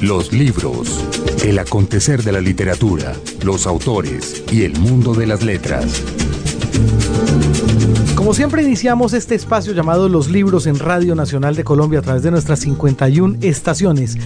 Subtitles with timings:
[0.00, 1.04] Los libros,
[1.44, 6.02] el acontecer de la literatura, los autores y el mundo de las letras.
[8.14, 12.22] Como siempre iniciamos este espacio llamado Los Libros en Radio Nacional de Colombia a través
[12.22, 14.16] de nuestras 51 estaciones.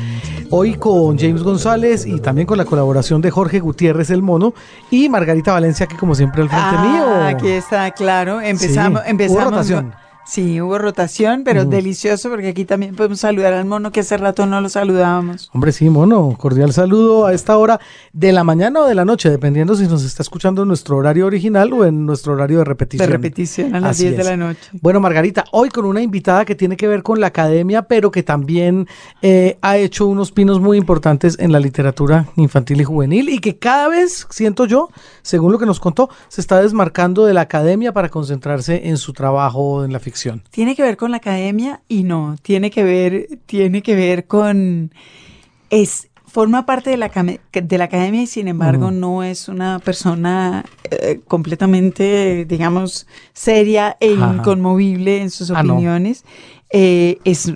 [0.50, 4.54] Hoy con James González y también con la colaboración de Jorge Gutiérrez el Mono
[4.90, 7.36] y Margarita Valencia que como siempre al frente ah, mío.
[7.36, 8.40] Aquí está, claro.
[8.40, 9.44] Empezamos, empezamos.
[9.44, 10.07] rotación.
[10.28, 14.44] Sí, hubo rotación, pero delicioso porque aquí también podemos saludar al mono que hace rato
[14.44, 15.48] no lo saludábamos.
[15.54, 17.80] Hombre, sí, mono, cordial saludo a esta hora
[18.12, 21.24] de la mañana o de la noche, dependiendo si nos está escuchando en nuestro horario
[21.24, 23.08] original o en nuestro horario de repetición.
[23.08, 24.68] De repetición a las 10 de la noche.
[24.82, 28.22] Bueno, Margarita, hoy con una invitada que tiene que ver con la academia, pero que
[28.22, 28.86] también
[29.22, 33.58] eh, ha hecho unos pinos muy importantes en la literatura infantil y juvenil y que
[33.58, 34.90] cada vez, siento yo,
[35.22, 39.14] según lo que nos contó, se está desmarcando de la academia para concentrarse en su
[39.14, 40.17] trabajo en la ficción.
[40.50, 44.92] Tiene que ver con la academia y no, tiene que ver, tiene que ver con
[45.70, 50.64] es forma parte de la, de la academia y sin embargo no es una persona
[50.90, 56.24] eh, completamente, digamos, seria e inconmovible en sus ah, opiniones.
[56.70, 57.52] Eh, es,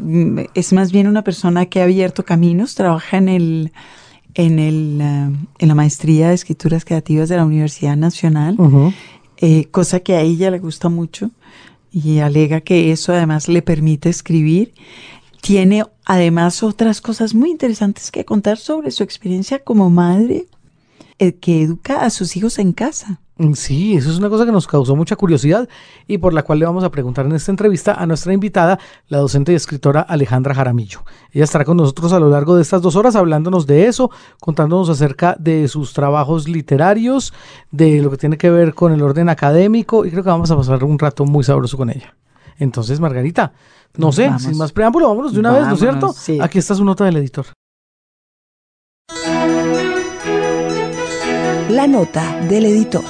[0.55, 3.73] es, más bien una persona que ha abierto caminos, trabaja en el
[4.35, 8.57] en, el, eh, en la maestría de escrituras creativas de la Universidad Nacional,
[9.71, 11.31] cosa que a ella le gusta mucho
[11.93, 14.75] y alega que eso además le permite escribir.
[15.41, 20.47] Tiene además otras cosas muy interesantes que contar sobre su experiencia como madre
[21.19, 23.21] eh, que educa a sus hijos en casa.
[23.43, 25.69] Mm, sí, eso es una cosa que nos causó mucha curiosidad
[26.07, 29.19] y por la cual le vamos a preguntar en esta entrevista a nuestra invitada, la
[29.19, 31.01] docente y escritora Alejandra Jaramillo.
[31.33, 34.89] Ella estará con nosotros a lo largo de estas dos horas hablándonos de eso, contándonos
[34.91, 37.35] acerca de sus trabajos literarios,
[37.73, 40.57] de lo que tiene que ver con el orden académico y creo que vamos a
[40.57, 42.15] pasar un rato muy sabroso con ella.
[42.61, 43.55] Entonces, Margarita,
[43.97, 46.15] no sé, sin más preámbulo, vámonos de una vez, ¿no es cierto?
[46.41, 47.47] Aquí está su nota del editor.
[51.73, 53.03] La nota del editor.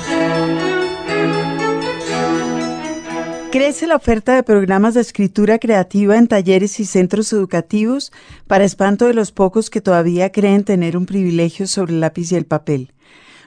[3.51, 8.13] Crece la oferta de programas de escritura creativa en talleres y centros educativos
[8.47, 12.37] para espanto de los pocos que todavía creen tener un privilegio sobre el lápiz y
[12.37, 12.93] el papel.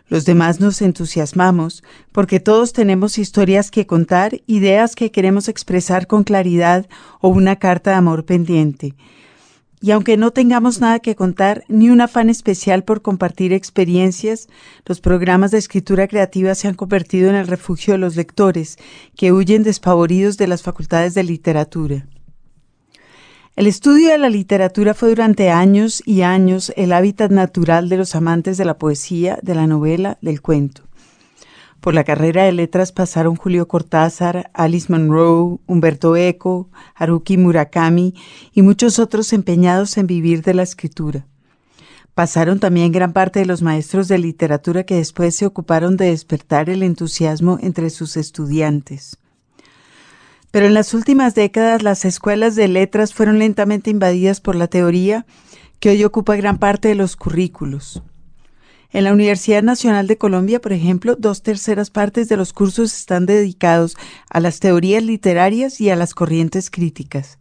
[0.09, 1.81] Los demás nos entusiasmamos
[2.11, 6.87] porque todos tenemos historias que contar, ideas que queremos expresar con claridad
[7.21, 8.95] o una carta de amor pendiente.
[9.85, 14.47] Y aunque no tengamos nada que contar, ni un afán especial por compartir experiencias,
[14.83, 18.79] los programas de escritura creativa se han convertido en el refugio de los lectores,
[19.15, 22.07] que huyen despavoridos de las facultades de literatura.
[23.55, 28.15] El estudio de la literatura fue durante años y años el hábitat natural de los
[28.15, 30.84] amantes de la poesía, de la novela, del cuento.
[31.85, 38.15] Por la carrera de letras pasaron Julio Cortázar, Alice Munro, Humberto Eco, Haruki Murakami
[38.53, 41.27] y muchos otros empeñados en vivir de la escritura.
[42.15, 46.71] Pasaron también gran parte de los maestros de literatura que después se ocuparon de despertar
[46.71, 49.19] el entusiasmo entre sus estudiantes.
[50.49, 55.27] Pero en las últimas décadas las escuelas de letras fueron lentamente invadidas por la teoría
[55.79, 58.01] que hoy ocupa gran parte de los currículos.
[58.91, 63.25] En la Universidad Nacional de Colombia, por ejemplo, dos terceras partes de los cursos están
[63.25, 63.97] dedicados
[64.29, 67.37] a las teorías literarias y a las corrientes críticas.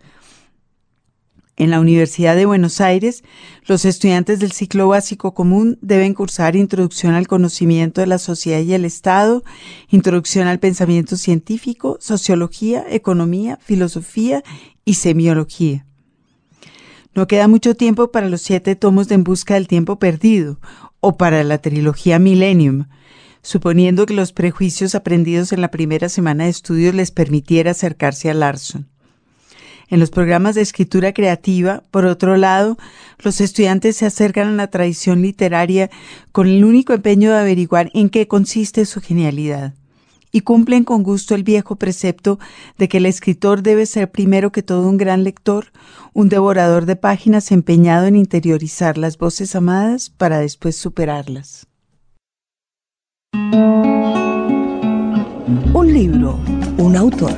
[1.57, 3.23] En la Universidad de Buenos Aires,
[3.67, 8.75] los estudiantes del ciclo básico común deben cursar Introducción al conocimiento de la sociedad y
[8.75, 9.45] el Estado,
[9.89, 14.43] Introducción al pensamiento científico, Sociología, Economía, Filosofía
[14.85, 15.87] y Semiología.
[17.15, 20.59] No queda mucho tiempo para los siete tomos de En Busca del Tiempo Perdido,
[20.99, 22.87] o para la trilogía Millennium,
[23.41, 28.35] suponiendo que los prejuicios aprendidos en la primera semana de estudios les permitiera acercarse a
[28.35, 28.89] Larson.
[29.89, 32.79] En los programas de escritura creativa, por otro lado,
[33.19, 35.91] los estudiantes se acercan a la tradición literaria
[36.33, 39.75] con el único empeño de averiguar en qué consiste su genialidad
[40.35, 42.41] y cumplen con gusto el viejo precepto
[42.77, 45.67] de que el escritor debe ser primero que todo un gran lector,
[46.13, 51.69] un devorador de páginas empeñado en interiorizar las voces amadas para después superarlas.
[55.73, 56.41] Un libro,
[56.79, 57.37] un autor.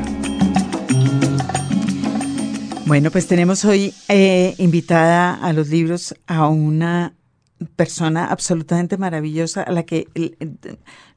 [2.86, 7.12] Bueno, pues tenemos hoy eh, invitada a los libros a una
[7.76, 10.08] persona absolutamente maravillosa a la que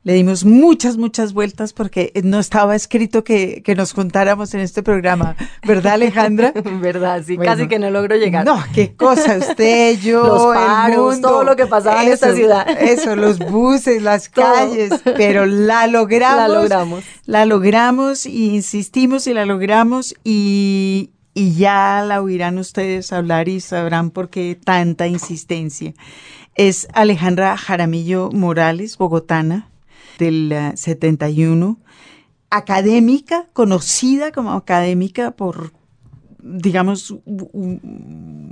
[0.03, 4.81] le dimos muchas, muchas vueltas porque no estaba escrito que, que nos juntáramos en este
[4.81, 5.36] programa,
[5.68, 6.53] ¿verdad Alejandra?
[6.81, 8.45] Verdad, sí, casi que no logro llegar.
[8.45, 12.65] No, qué cosa, usted, yo, los paros, todo lo que pasaba en esta ciudad.
[12.81, 16.38] Eso, los buses, las calles, pero la logramos.
[16.38, 17.03] La logramos.
[17.25, 23.59] La logramos y insistimos y la logramos y, y ya la oirán ustedes hablar y
[23.59, 25.93] sabrán por qué tanta insistencia.
[26.55, 29.69] Es Alejandra Jaramillo Morales, bogotana,
[30.17, 31.89] del 71, eh,
[32.49, 35.71] académica, conocida como académica por,
[36.41, 37.15] digamos,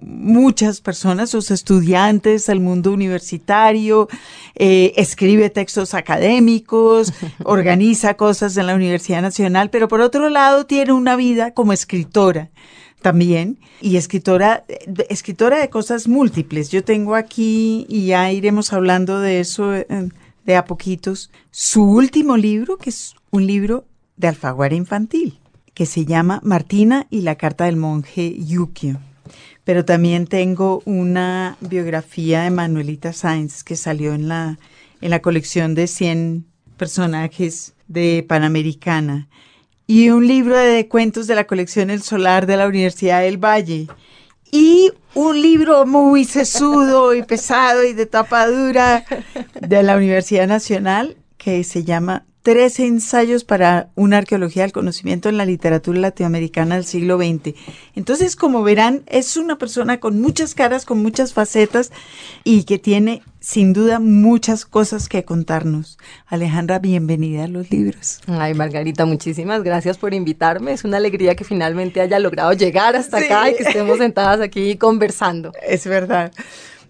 [0.01, 4.07] muchas personas, sus estudiantes, el mundo universitario,
[4.55, 7.13] eh, escribe textos académicos,
[7.43, 12.49] organiza cosas en la Universidad Nacional, pero por otro lado tiene una vida como escritora
[13.01, 14.65] también y escritora,
[15.09, 16.69] escritora de cosas múltiples.
[16.69, 22.77] Yo tengo aquí, y ya iremos hablando de eso de a poquitos, su último libro,
[22.77, 23.85] que es un libro
[24.15, 25.39] de alfaguara infantil,
[25.77, 28.99] que se llama Martina y la carta del monje Yukio.
[29.63, 34.57] Pero también tengo una biografía de Manuelita Sáenz que salió en la,
[35.01, 36.47] en la colección de 100
[36.77, 39.27] personajes de Panamericana
[39.85, 43.85] y un libro de cuentos de la colección El Solar de la Universidad del Valle
[44.51, 49.05] y un libro muy sesudo y pesado y de tapa dura
[49.61, 55.35] de la Universidad Nacional que se llama Tres ensayos para una arqueología del conocimiento en
[55.35, 57.53] la literatura latinoamericana del siglo XX.
[57.93, 61.91] Entonces, como verán, es una persona con muchas caras, con muchas facetas
[62.45, 65.97] y que tiene sin duda muchas cosas que contarnos.
[66.25, 68.21] Alejandra, bienvenida a los libros.
[68.27, 70.71] Ay, Margarita, muchísimas gracias por invitarme.
[70.71, 74.77] Es una alegría que finalmente haya logrado llegar hasta acá y que estemos sentadas aquí
[74.77, 75.51] conversando.
[75.67, 76.31] Es verdad.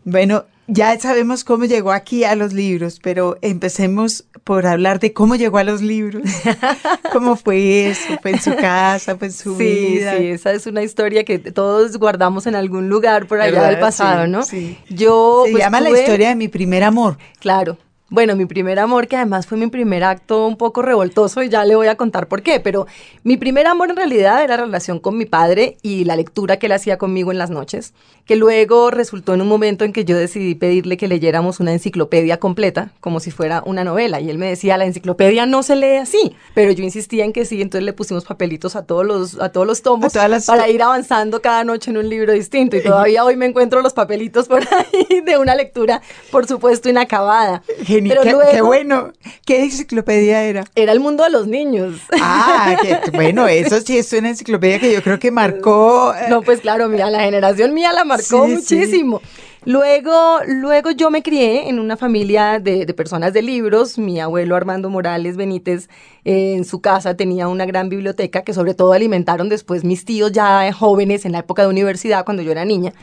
[0.05, 5.35] Bueno, ya sabemos cómo llegó aquí a los libros, pero empecemos por hablar de cómo
[5.35, 6.23] llegó a los libros.
[7.13, 8.17] ¿Cómo fue eso?
[8.21, 9.15] ¿Fue en su casa?
[9.17, 10.17] ¿Fue en su vida?
[10.17, 14.27] Sí, esa es una historia que todos guardamos en algún lugar por allá del pasado,
[14.27, 14.43] ¿no?
[14.43, 14.77] Sí.
[14.89, 17.17] Yo, Se pues, llama la historia de mi primer amor.
[17.39, 17.77] Claro.
[18.09, 21.65] Bueno, mi primer amor, que además fue mi primer acto un poco revoltoso, y ya
[21.65, 22.87] le voy a contar por qué, pero
[23.25, 26.67] mi primer amor en realidad era la relación con mi padre y la lectura que
[26.67, 27.93] él hacía conmigo en las noches,
[28.25, 32.37] que luego resultó en un momento en que yo decidí pedirle que leyéramos una enciclopedia
[32.39, 35.97] completa, como si fuera una novela, y él me decía, la enciclopedia no se lee
[35.97, 39.49] así, pero yo insistía en que sí, entonces le pusimos papelitos a todos los, a
[39.49, 43.25] todos los tomos las- para ir avanzando cada noche en un libro distinto, y todavía
[43.25, 46.01] hoy me encuentro los papelitos por ahí de una lectura,
[46.31, 47.63] por supuesto, inacabada.
[47.97, 48.21] Geni- Pero
[48.51, 49.11] qué, bueno.
[49.45, 50.63] ¿Qué enciclopedia era?
[50.75, 51.99] era el mundo de los niños.
[52.21, 56.13] Ah, que- bueno, eso sí es una enciclopedia que yo creo que marcó.
[56.13, 59.21] eh, No, pues claro, mira, la generación mía la marcó Sí, muchísimo.
[59.65, 63.97] Luego, luego yo me crié en una familia de, de personas de libros.
[63.97, 65.89] Mi abuelo Armando Morales Benítez
[66.23, 70.31] eh, en su casa tenía una gran biblioteca que sobre todo alimentaron después mis tíos
[70.31, 72.93] ya jóvenes en la época de universidad cuando yo era niña.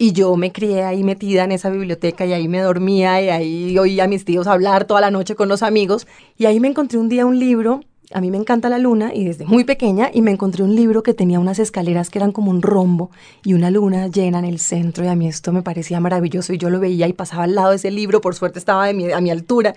[0.00, 3.78] Y yo me crié ahí metida en esa biblioteca y ahí me dormía y ahí
[3.78, 6.06] oía a mis tíos hablar toda la noche con los amigos.
[6.36, 7.80] Y ahí me encontré un día un libro.
[8.14, 11.02] A mí me encanta la luna y desde muy pequeña y me encontré un libro
[11.02, 13.10] que tenía unas escaleras que eran como un rombo
[13.44, 16.58] y una luna llena en el centro y a mí esto me parecía maravilloso y
[16.58, 19.12] yo lo veía y pasaba al lado de ese libro, por suerte estaba de mi-
[19.12, 19.74] a mi altura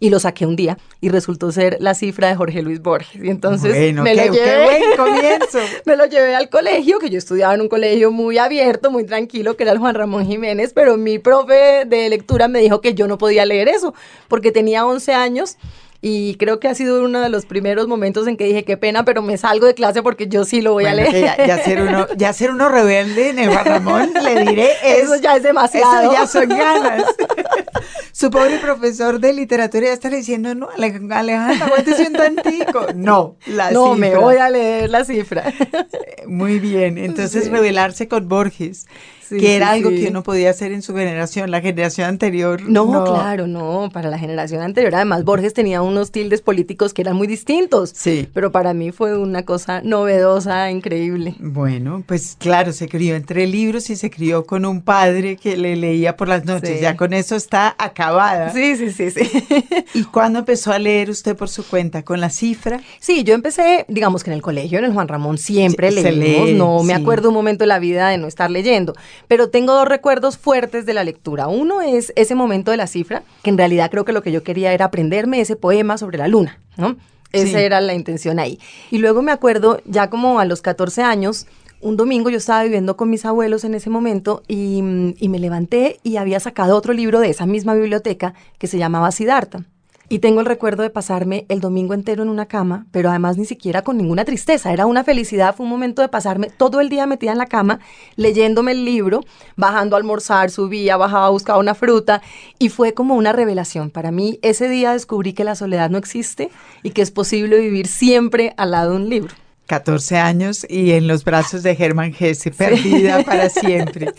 [0.00, 3.28] y lo saqué un día y resultó ser la cifra de Jorge Luis Borges y
[3.28, 5.58] entonces bueno, me qué, lo qué llevé buen comienzo.
[5.84, 9.54] me lo llevé al colegio, que yo estudiaba en un colegio muy abierto, muy tranquilo,
[9.56, 13.06] que era el Juan Ramón Jiménez, pero mi profe de lectura me dijo que yo
[13.06, 13.92] no podía leer eso,
[14.28, 15.56] porque tenía 11 años
[16.02, 19.04] y creo que ha sido uno de los primeros momentos en que dije, qué pena,
[19.04, 21.36] pero me salgo de clase porque yo sí lo voy Bueno, a leer.
[21.38, 25.16] ya, ya ser uno, ya ser uno rebelde en el Ramón, le diré, es- Eso
[25.16, 26.02] ya es demasiado.
[26.02, 27.04] Eso ya son ganas.
[28.12, 32.86] Su pobre profesor de literatura ya está diciendo, no, Ale- Alejandra, aguántese un tantico.
[32.94, 35.52] No, la no, me voy a leer la cifra.
[36.26, 37.50] Muy bien, entonces Sí.
[37.50, 38.86] rebelarse con Borges,
[39.28, 40.02] Sí, que era sí, algo sí.
[40.02, 42.62] que uno podía hacer en su generación, la generación anterior.
[42.62, 44.94] No, claro, no, para la generación anterior.
[44.94, 47.92] Además, Borges tenía unos tildes políticos que eran muy distintos.
[47.94, 48.28] Sí.
[48.32, 51.34] Pero para mí fue una cosa novedosa, increíble.
[51.40, 55.76] Bueno, pues claro, se crió entre libros y se crió con un padre que le
[55.76, 56.80] leía por las noches.
[56.80, 58.52] Ya con eso está acabada.
[58.52, 59.30] Sí, sí, sí, sí.
[59.94, 62.04] ¿Y cuándo empezó a leer usted por su cuenta?
[62.04, 62.80] ¿Con la cifra?
[63.00, 66.48] Sí, yo empecé, digamos que en el colegio, en el Juan Ramón, siempre leímos.
[66.48, 68.94] lee, no me acuerdo un momento de la vida de no estar leyendo.
[69.28, 71.48] Pero tengo dos recuerdos fuertes de la lectura.
[71.48, 74.42] Uno es ese momento de la cifra, que en realidad creo que lo que yo
[74.42, 76.96] quería era aprenderme ese poema sobre la luna, ¿no?
[77.32, 77.64] Esa Sí.
[77.64, 78.58] era la intención ahí.
[78.90, 81.46] Y luego me acuerdo, ya como a los 14 años,
[81.80, 84.78] un domingo yo estaba viviendo con mis abuelos en ese momento y,
[85.18, 89.10] y me levanté y había sacado otro libro de esa misma biblioteca que se llamaba
[89.12, 89.64] Siddhartha.
[90.08, 93.44] Y tengo el recuerdo de pasarme el domingo entero en una cama, pero además ni
[93.44, 94.72] siquiera con ninguna tristeza.
[94.72, 97.80] Era una felicidad, fue un momento de pasarme todo el día metida en la cama,
[98.14, 99.22] leyéndome el libro,
[99.56, 102.22] bajando a almorzar, subía, bajaba, buscaba una fruta.
[102.58, 103.90] Y fue como una revelación.
[103.90, 106.50] Para mí, ese día descubrí que la soledad no existe
[106.84, 109.34] y que es posible vivir siempre al lado de un libro.
[109.66, 114.12] 14 años y en los brazos de Germán Hesse, perdida para siempre.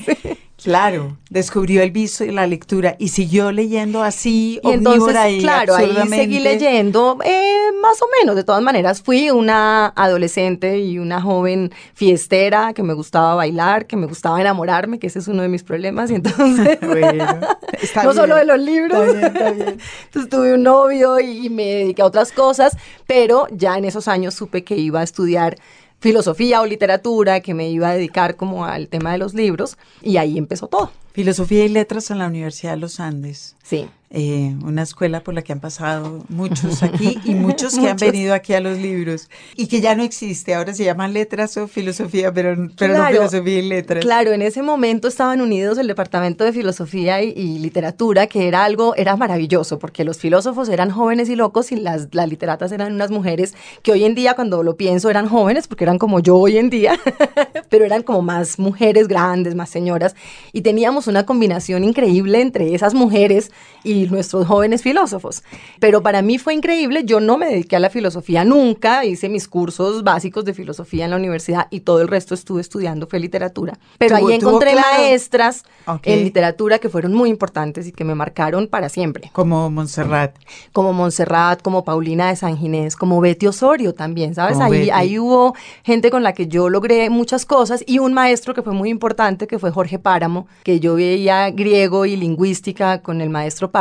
[0.61, 5.95] Claro, descubrió el vicio y la lectura y siguió leyendo así, y entonces, claro, ahí
[6.09, 8.35] seguí leyendo, eh, más o menos.
[8.35, 13.97] De todas maneras, fui una adolescente y una joven fiestera que me gustaba bailar, que
[13.97, 16.11] me gustaba enamorarme, que ese es uno de mis problemas.
[16.11, 17.25] Y entonces, bueno,
[18.03, 19.15] no solo de los libros.
[19.15, 24.33] entonces tuve un novio y me dediqué a otras cosas, pero ya en esos años
[24.33, 25.57] supe que iba a estudiar
[25.99, 30.17] filosofía o literatura, que me iba a dedicar como al tema de los libros, y
[30.17, 30.91] ahí empezó todo.
[31.13, 33.55] Filosofía y letras en la Universidad de los Andes.
[33.63, 33.89] Sí.
[34.09, 38.33] Eh, una escuela por la que han pasado muchos aquí y muchos que han venido
[38.33, 42.31] aquí a los libros y que ya no existe, ahora se llaman letras o filosofía,
[42.31, 44.05] pero, pero no filosofía y letras.
[44.05, 48.95] Claro, en ese momento estaban unidos el departamento de filosofía y, literatura, que era algo,
[48.95, 53.11] era maravilloso, porque los filósofos eran jóvenes y locos y las, las literatas eran unas
[53.11, 56.57] mujeres que hoy en día, cuando lo pienso, eran jóvenes, porque eran como yo hoy
[56.57, 56.97] en día,
[57.69, 60.15] pero eran como más mujeres grandes, más señoras,
[60.53, 63.51] y teníamos una combinación increíble entre esas mujeres
[63.87, 65.43] y nuestros jóvenes filósofos.
[65.79, 69.47] Pero para mí fue increíble, yo no me dediqué a la filosofía nunca, hice mis
[69.47, 73.79] cursos básicos de filosofía en la universidad y todo el resto estuve estudiando fue literatura.
[73.97, 75.63] Pero ahí encontré maestras
[76.03, 79.31] en literatura que fueron muy importantes y que me marcaron para siempre.
[79.31, 80.35] Como Montserrat.
[80.73, 84.59] Como Montserrat, como Paulina de San Ginés, como Betty Osorio también, ¿sabes?
[84.59, 88.63] ahí, ahí hubo gente con la que yo logré muchas cosas y un maestro que
[88.63, 93.29] fue muy importante, que fue Jorge Páramo, que yo veía griego y lingüística con el
[93.29, 93.76] maestro Páramo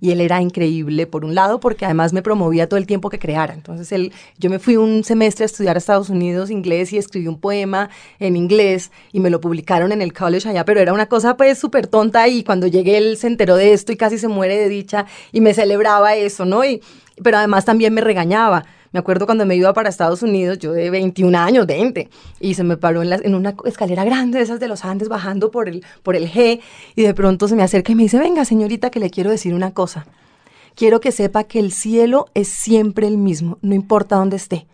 [0.00, 3.18] y él era increíble, por un lado, porque además me promovía todo el tiempo que
[3.18, 3.54] creara.
[3.54, 7.28] Entonces, él, yo me fui un semestre a estudiar a Estados Unidos inglés y escribí
[7.28, 11.06] un poema en inglés y me lo publicaron en el college allá, pero era una
[11.06, 14.28] cosa pues súper tonta y cuando llegué él se enteró de esto y casi se
[14.28, 16.64] muere de dicha y me celebraba eso, ¿no?
[16.64, 16.80] Y,
[17.22, 20.90] pero además también me regañaba me acuerdo cuando me iba para Estados Unidos, yo de
[20.90, 22.08] 21 años, 20,
[22.40, 25.50] y se me paró en, en una escalera grande de esas de los Andes bajando
[25.50, 26.60] por el, por el G,
[26.96, 29.54] y de pronto se me acerca y me dice, venga señorita, que le quiero decir
[29.54, 30.06] una cosa.
[30.74, 34.66] Quiero que sepa que el cielo es siempre el mismo, no importa dónde esté.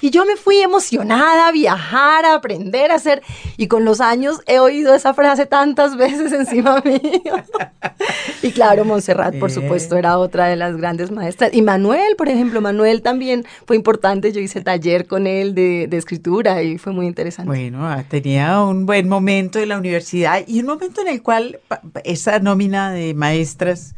[0.00, 3.22] Y yo me fui emocionada a viajar, a aprender a hacer.
[3.56, 7.34] Y con los años he oído esa frase tantas veces encima mío.
[8.42, 11.52] y claro, Montserrat, por supuesto, era otra de las grandes maestras.
[11.54, 14.32] Y Manuel, por ejemplo, Manuel también fue importante.
[14.32, 17.48] Yo hice taller con él de, de escritura y fue muy interesante.
[17.48, 21.60] Bueno, ah, tenía un buen momento en la universidad y un momento en el cual
[22.04, 23.94] esa nómina de maestras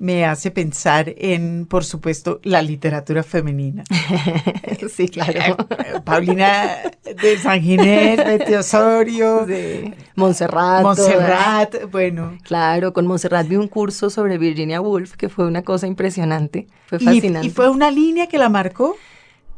[0.00, 3.84] me hace pensar en, por supuesto, la literatura femenina.
[4.92, 5.58] sí, claro.
[6.04, 9.92] Paulina de San Ginés, Betty Osorio, sí.
[10.16, 10.82] Montserrat.
[10.82, 12.38] Montserrat, bueno.
[12.44, 16.98] Claro, con Montserrat vi un curso sobre Virginia Woolf que fue una cosa impresionante, fue
[16.98, 17.48] fascinante.
[17.48, 18.96] ¿Y, fue una línea que la marcó?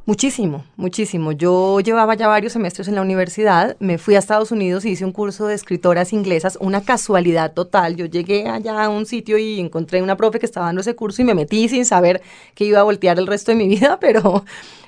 [0.04, 1.30] Muchísimo, muchísimo.
[1.30, 5.04] Yo llevaba ya varios semestres en la universidad, me fui a Estados Unidos y hice
[5.04, 7.94] un curso de escritoras inglesas, una casualidad total.
[7.94, 11.22] Yo llegué allá a un sitio y encontré una profe que estaba dando ese curso
[11.22, 12.20] y me metí sin saber
[12.56, 14.44] que iba a voltear el resto de mi vida, pero,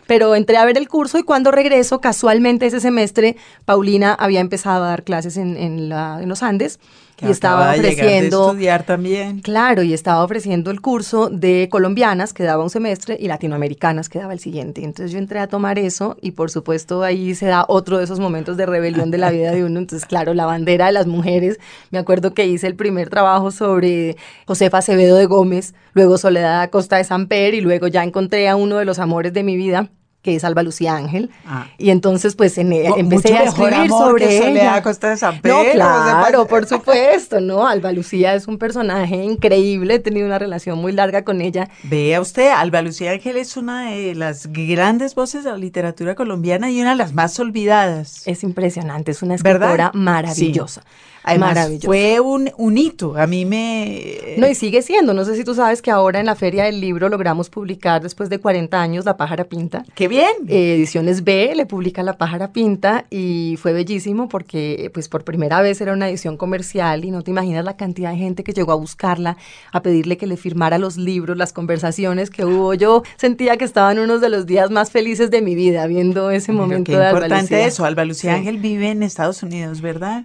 [0.07, 4.85] pero entré a ver el curso y cuando regreso, casualmente ese semestre, Paulina había empezado
[4.85, 6.79] a dar clases en, en, la, en los Andes
[7.23, 9.41] y estaba ofreciendo estudiar también.
[9.41, 14.19] Claro, y estaba ofreciendo el curso de colombianas que daba un semestre y latinoamericanas que
[14.19, 14.83] daba el siguiente.
[14.83, 18.19] Entonces yo entré a tomar eso y por supuesto ahí se da otro de esos
[18.19, 19.79] momentos de rebelión de la vida de uno.
[19.79, 21.59] Entonces, claro, la bandera de las mujeres.
[21.91, 26.97] Me acuerdo que hice el primer trabajo sobre Josefa Acevedo de Gómez, luego Soledad Acosta
[26.97, 29.89] de Samper y luego ya encontré a uno de los amores de mi vida,
[30.25, 31.31] que es Alba Lucía Ángel.
[31.47, 31.67] Ah.
[31.77, 34.83] Y entonces, pues, en, e, empecé a escribir sobre que ella.
[34.83, 37.67] Costa de San Pedro, no, claro, por supuesto, ¿no?
[37.67, 41.69] Alba Lucía es un personaje increíble, he tenido una relación muy larga con ella.
[41.83, 46.71] Vea usted, Alba Lucía Ángel es una de las grandes voces de la literatura colombiana
[46.71, 48.27] y una de las más olvidadas.
[48.27, 50.83] Es impresionante, es una escritora maravillosa.
[51.25, 53.17] Además, fue un, un, hito.
[53.17, 54.35] A mí me...
[54.37, 55.15] No, y sigue siendo.
[55.15, 58.29] No sé si tú sabes que ahora en la Feria del Libro logramos publicar después
[58.29, 59.85] de 40 años La pájara pinta.
[59.95, 60.33] ¡Qué bien!
[60.49, 65.61] Eh, Ediciones B le publica La pájara pinta y fue bellísimo porque pues por primera
[65.63, 68.73] vez era una edición comercial y no te imaginas la cantidad de gente que llegó
[68.73, 69.37] a buscarla,
[69.73, 72.75] a pedirle que le firmara los libros, las conversaciones que hubo.
[72.75, 76.31] Yo sentía que estaba en uno de los días más felices de mi vida viendo
[76.31, 77.67] ese momento qué de Alba importante Lucía.
[77.67, 77.85] eso.
[77.85, 78.39] Alba Lucía Sí.
[78.39, 80.25] Ángel vive en Estados Unidos, ¿verdad?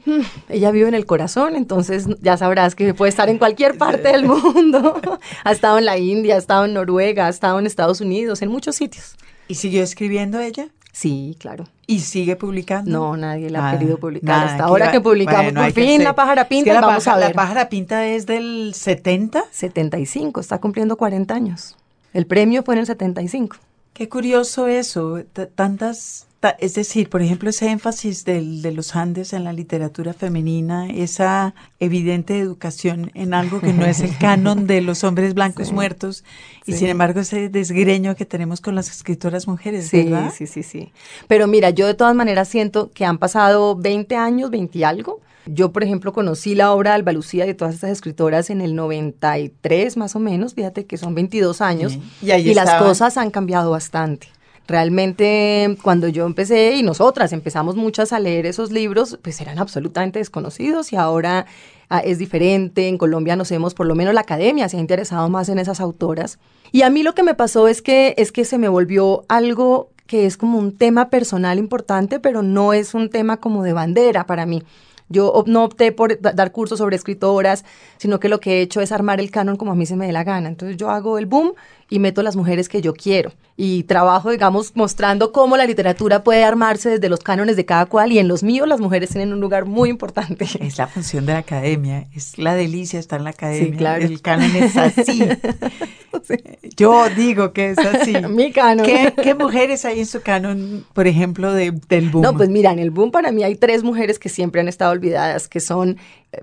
[0.50, 4.26] Ella vive en el corazón, entonces ya sabrás que puede estar en cualquier parte del
[4.28, 5.02] mundo.
[5.44, 8.50] ha estado en la India, ha estado en Noruega, ha estado en Estados Unidos, en
[8.50, 9.16] muchos sitios.
[9.50, 10.70] ¿Y siguió escribiendo ella?
[10.94, 11.66] Sí, claro.
[11.88, 12.92] ¿Y sigue publicando?
[12.92, 14.30] No, nadie la ha Ah, querido publicar.
[14.30, 16.74] nada, Hasta que ahora va- que publicamos bueno, por fin La pájara Es que pinta,
[16.76, 17.28] la, vamos a ver.
[17.30, 19.44] la pájara pinta es del 70.
[19.52, 21.76] 75, está cumpliendo 40 años.
[22.14, 23.58] El premio fue en el 75.
[23.94, 25.20] Qué curioso eso,
[25.56, 26.29] tantas, ta-
[26.60, 31.54] es decir, por ejemplo, ese énfasis del, de los Andes en la literatura femenina, esa
[31.80, 36.24] evidente educación en algo que no es el canon de los hombres blancos Sí, muertos,
[36.66, 36.80] y sí.
[36.80, 40.34] sin embargo ese desgreño que tenemos con las escritoras mujeres, Sí, ¿verdad?
[40.36, 40.92] sí, sí, sí.
[41.28, 45.20] Pero mira, yo de todas maneras siento que han pasado 20 años, 20 y algo.
[45.46, 48.62] Yo, por ejemplo, conocí la obra de Alba Lucía y de todas estas escritoras en
[48.62, 52.88] el 93 más o menos, fíjate que son 22 años, y ahí las estaban.
[52.88, 54.28] cosas han cambiado bastante.
[54.70, 60.20] Realmente cuando yo empecé y nosotras empezamos muchas a leer esos libros, pues eran absolutamente
[60.20, 61.48] desconocidos y ahora
[61.90, 62.88] ah, es diferente.
[62.88, 65.80] En Colombia nos hemos, por lo menos la academia se ha interesado más en esas
[65.82, 66.38] autoras.
[66.72, 69.90] Y a mí lo que me pasó es que es que se me volvió algo
[70.06, 74.28] que es como un tema personal importante, pero no es un tema como de bandera
[74.28, 74.64] para mí.
[75.12, 77.66] Yo no opté por da- dar cursos sobre escritoras,
[77.98, 80.06] sino que lo que he hecho es armar el canon como a mí se me
[80.06, 80.48] dé la gana.
[80.48, 81.54] Entonces yo hago el boom
[81.90, 83.32] y meto las mujeres que yo quiero.
[83.58, 88.12] Y trabajo, digamos, mostrando cómo la literatura puede armarse desde los cánones de cada cual.
[88.12, 90.46] Y en los míos las mujeres tienen un lugar muy importante.
[90.60, 93.78] Es la función de la academia, es la delicia estar en la academia.
[93.78, 94.06] claro.
[94.06, 95.24] El canon es así.
[96.78, 98.14] Yo digo que es así.
[98.30, 98.86] Mi canon.
[98.86, 102.24] ¿Qué, qué mujeres hay en su canon, por ejemplo, de, del boom?
[102.24, 104.92] No, pues mira, en el boom para mí hay tres mujeres que siempre han estado
[104.92, 105.98] olvidadas, que son,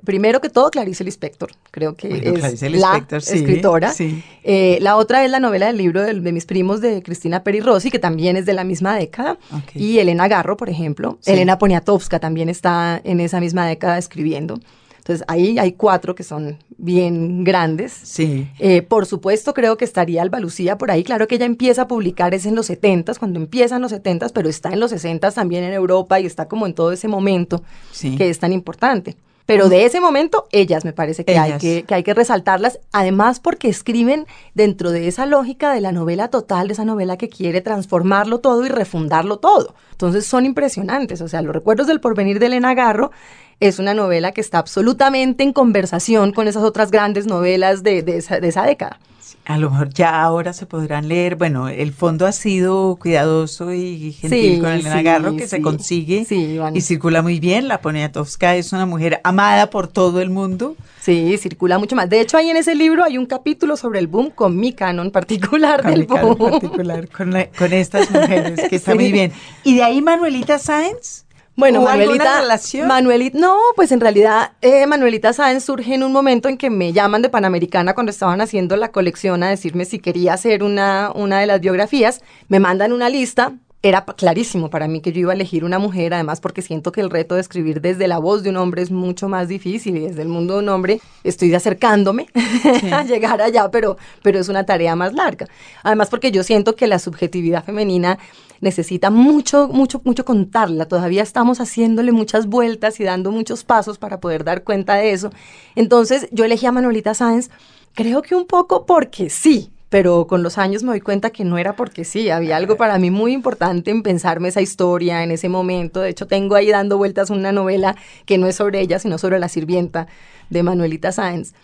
[0.05, 3.93] primero que todo, Clarice Lispector, creo que Bueno, es la sí, escritora.
[3.93, 4.23] sí.
[4.43, 7.91] Eh, la otra es la novela del libro de, mis primos de Cristina Peri Rossi,
[7.91, 9.39] que también es de la misma década.
[9.53, 9.77] Ok.
[9.77, 11.19] Y Elena Garro, por ejemplo.
[11.21, 11.31] Sí.
[11.33, 14.59] Elena Poniatowska también está en esa misma década escribiendo.
[14.99, 17.93] Entonces ahí hay cuatro que son bien grandes.
[17.93, 18.49] Sí.
[18.59, 21.05] Eh, por supuesto, creo que estaría Alba Lucía por ahí.
[21.05, 24.49] Claro que ella empieza a publicar es en los 70 cuando empiezan los 70 pero
[24.49, 27.63] está en los 60 también en Europa y está como en todo ese momento
[27.93, 28.17] Sí.
[28.17, 29.15] que es tan importante.
[29.47, 33.39] Pero de ese momento, ellas me parece que hay que, que hay que resaltarlas, además
[33.39, 37.61] porque escriben dentro de esa lógica de la novela total, de esa novela que quiere
[37.61, 39.75] transformarlo todo y refundarlo todo.
[39.93, 43.13] Entonces son impresionantes, o sea, Los recuerdos del porvenir de Elena Garro
[43.61, 48.19] es una novela que está absolutamente en conversación con esas otras grandes novelas de, de
[48.19, 48.99] esa, de esa década.
[49.49, 51.37] A lo mejor ya ahora se podrán leer.
[51.37, 55.57] Bueno, el fondo ha sido cuidadoso y gentil Sí, con Elena sí, Garro, que se
[55.59, 55.63] sí.
[55.63, 56.75] consigue Sí, Iván.
[56.77, 57.69] y circula muy bien.
[57.69, 60.75] La Poniatowska es una mujer amada por todo el mundo.
[61.01, 62.11] Sí, circula mucho más.
[62.11, 65.13] De hecho, ahí en ese libro hay un capítulo sobre el boom con mi canon
[65.13, 66.51] particular Con del mi canon boom.
[66.51, 69.31] particular, con, la- con estas mujeres, que está muy bien.
[69.63, 71.25] ¿Y de ahí Manuelita Sáenz?
[71.57, 72.87] Bueno, ¿Hubo alguna Manuelita, relación?
[72.89, 76.93] Manuelita, no, pues en realidad eh, Manuelita Sáenz surge en un momento en que me
[76.93, 81.41] llaman de Panamericana cuando estaban haciendo la colección a decirme si quería hacer una, una
[81.41, 82.21] de las biografías.
[82.49, 83.55] Me mandan una lista.
[83.83, 87.01] Era clarísimo para mí que yo iba a elegir una mujer, además porque siento que
[87.01, 90.01] el reto de escribir desde la voz de un hombre es mucho más difícil y
[90.01, 92.27] desde el mundo de un hombre estoy acercándome
[92.93, 95.47] a llegar allá, pero, pero es una tarea más larga.
[95.85, 98.19] Además porque yo siento que la subjetividad femenina
[98.61, 100.87] necesita mucho, mucho, mucho contarla.
[100.87, 105.31] Todavía estamos haciéndole muchas vueltas y dando muchos pasos para poder dar cuenta de eso.
[105.75, 107.51] Entonces yo elegí a Manuelita Sáenz,
[107.95, 109.71] creo que un poco porque sí.
[109.89, 112.99] Pero con los años me doy cuenta que no era porque sí, había algo para
[112.99, 116.01] mí muy importante en pensarme esa historia en ese momento.
[116.01, 119.39] De hecho, tengo ahí dando vueltas una novela que no es sobre ella, sino sobre
[119.39, 120.09] la sirvienta
[120.51, 121.55] de Manuelita Sáenz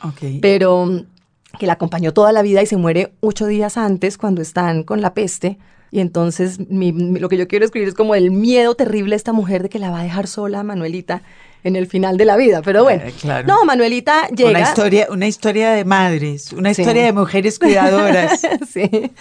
[0.40, 1.06] pero mm,
[1.58, 5.00] que la acompañó toda la vida y se muere ocho días antes cuando están con
[5.00, 5.58] la peste.
[5.92, 9.16] Y entonces mi- mi- lo que yo quiero escribir es como el miedo terrible de
[9.16, 11.22] esta mujer de que la va a dejar sola a Manuelita
[11.64, 12.62] en el final de la vida.
[12.62, 13.46] Pero bueno, Eh, claro.
[13.46, 14.48] no, Manuelita llega.
[14.50, 16.80] Una historia, una historia de madres, una Sí.
[16.82, 18.40] historia de mujeres cuidadoras.
[18.72, 19.12] sí.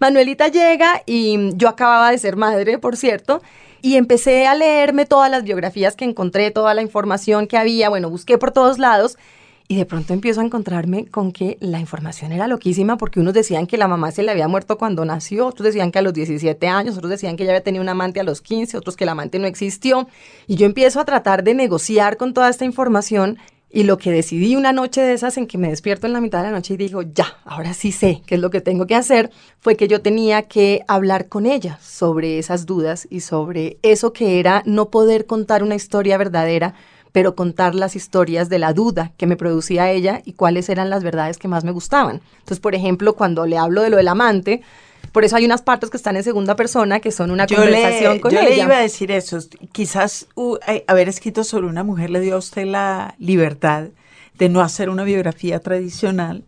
[0.00, 3.42] Manuelita llega y yo acababa de ser madre, por cierto,
[3.82, 8.10] y empecé a leerme todas las biografías que encontré, toda la información que había, bueno,
[8.10, 9.16] busqué por todos lados
[9.68, 13.66] y de pronto empiezo a encontrarme con que la información era loquísima porque unos decían
[13.66, 16.68] que la mamá se le había muerto cuando nació, otros decían que a los 17
[16.68, 19.10] años, otros decían que ella había tenido un amante a los 15, otros que el
[19.10, 20.08] amante no existió.
[20.46, 24.54] Y yo empiezo a tratar de negociar con toda esta información Y lo que decidí
[24.56, 26.76] una noche de esas en que me despierto en la mitad de la noche y
[26.76, 30.00] digo, ya, ahora sí sé qué es lo que tengo que hacer, fue que yo
[30.00, 35.26] tenía que hablar con ella sobre esas dudas y sobre eso que era no poder
[35.26, 36.74] contar una historia verdadera,
[37.16, 41.02] pero contar las historias de la duda que me producía ella y cuáles eran las
[41.02, 42.20] verdades que más me gustaban.
[42.40, 44.60] Entonces, por ejemplo, cuando le hablo de lo del amante,
[45.12, 48.32] por eso hay unas partes que están en segunda persona que son una conversación con
[48.32, 48.50] yo ella.
[48.50, 49.38] Yo le iba a decir eso.
[49.72, 53.84] Quizás uh, haber escrito sobre una mujer le dio a usted la libertad
[54.34, 56.44] de no hacer una biografía tradicional.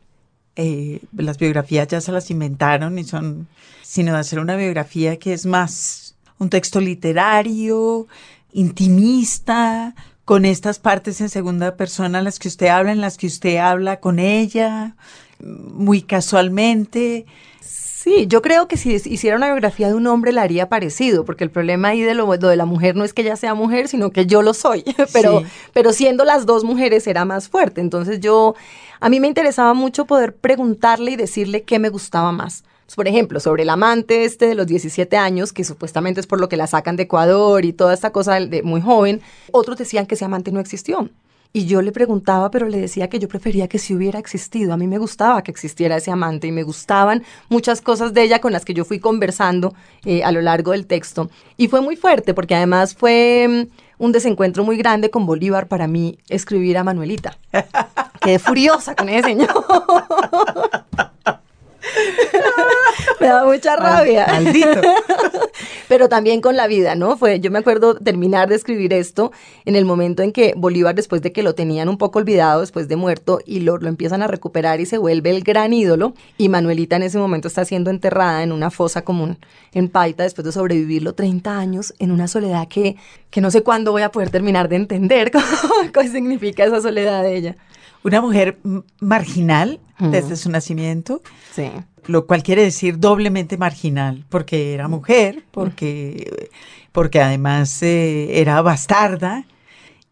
[0.54, 3.48] Eh, las biografías ya se las inventaron y son,
[3.80, 8.06] sino de hacer una biografía que es más un texto literario,
[8.52, 9.94] intimista,
[10.28, 13.98] con estas partes en segunda persona, las que usted habla, en las que usted habla
[13.98, 14.94] con ella,
[15.38, 17.24] muy casualmente.
[17.62, 21.44] Sí, yo creo que si hiciera una biografía de un hombre la haría parecido, porque
[21.44, 24.10] el problema ahí de lo, de la mujer no es que ella sea mujer, sino
[24.10, 27.80] que yo lo soy, pero, pero siendo las dos mujeres era más fuerte.
[27.80, 28.54] Entonces yo,
[29.00, 32.64] a mí me interesaba mucho poder preguntarle y decirle qué me gustaba más.
[32.94, 36.48] Por ejemplo, sobre el amante este de los 17 años, que supuestamente es por lo
[36.48, 39.20] que la sacan de Ecuador y toda esta cosa de muy joven,
[39.52, 41.08] otros decían que ese amante no existió.
[41.52, 44.72] Y yo le preguntaba, pero le decía que yo prefería que si hubiera existido.
[44.72, 48.40] A mí me gustaba que existiera ese amante y me gustaban muchas cosas de ella
[48.40, 49.74] con las que yo fui conversando
[50.04, 51.30] eh, a lo largo del texto.
[51.56, 55.86] Y fue muy fuerte porque además fue mm, un desencuentro muy grande con Bolívar para
[55.86, 57.38] mí escribir a Manuelita.
[58.20, 59.48] Quedé furiosa con ese señor.
[63.20, 64.26] me da mucha rabia.
[64.28, 64.80] Maldito.
[65.88, 67.16] Pero también con la vida, ¿no?
[67.16, 69.32] Fue, yo me acuerdo terminar de escribir esto
[69.64, 72.88] en el momento en que Bolívar, después de que lo tenían un poco olvidado, después
[72.88, 76.48] de muerto, y lo, lo empiezan a recuperar y se vuelve el gran ídolo, y
[76.48, 79.38] Manuelita en ese momento está siendo enterrada en una fosa común
[79.72, 82.96] en Paita después de sobrevivirlo 30 años en una soledad que,
[83.30, 85.30] que no sé cuándo voy a poder terminar de entender
[85.92, 87.56] qué significa esa soledad de ella.
[88.04, 88.58] Una mujer
[89.00, 91.22] marginal desde su nacimiento.
[91.52, 91.70] Sí.
[92.06, 96.50] Lo cual quiere decir doblemente marginal, porque era mujer, porque,
[96.92, 99.44] porque además eh, era bastarda,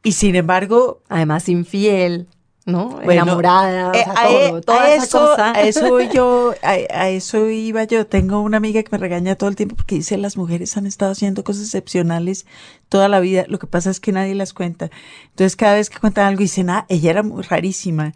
[0.02, 1.00] y sin embargo...
[1.08, 2.26] Además infiel.
[2.66, 3.00] ¿No?
[3.00, 5.52] Enamorada, eh, a, toda eso, cosa.
[5.52, 8.06] A eso yo, a, eso iba yo.
[8.06, 11.12] Tengo una amiga que me regaña todo el tiempo porque dice las mujeres han estado
[11.12, 12.44] haciendo cosas excepcionales
[12.88, 13.44] toda la vida.
[13.48, 14.90] Lo que pasa es que nadie las cuenta.
[15.30, 18.14] Entonces cada vez que cuentan algo dicen, ah, ella era muy rarísima.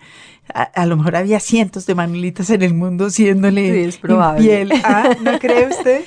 [0.53, 4.69] A, lo mejor había cientos de Manuelitas en el mundo siéndole sí, es probable.
[4.85, 6.03] ¿Ah, ¿No cree usted?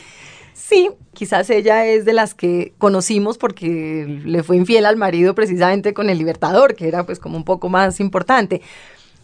[0.54, 5.94] Sí, quizás ella es de las que conocimos porque le fue infiel al marido precisamente
[5.94, 8.62] con el Libertador, que era pues como un poco más importante.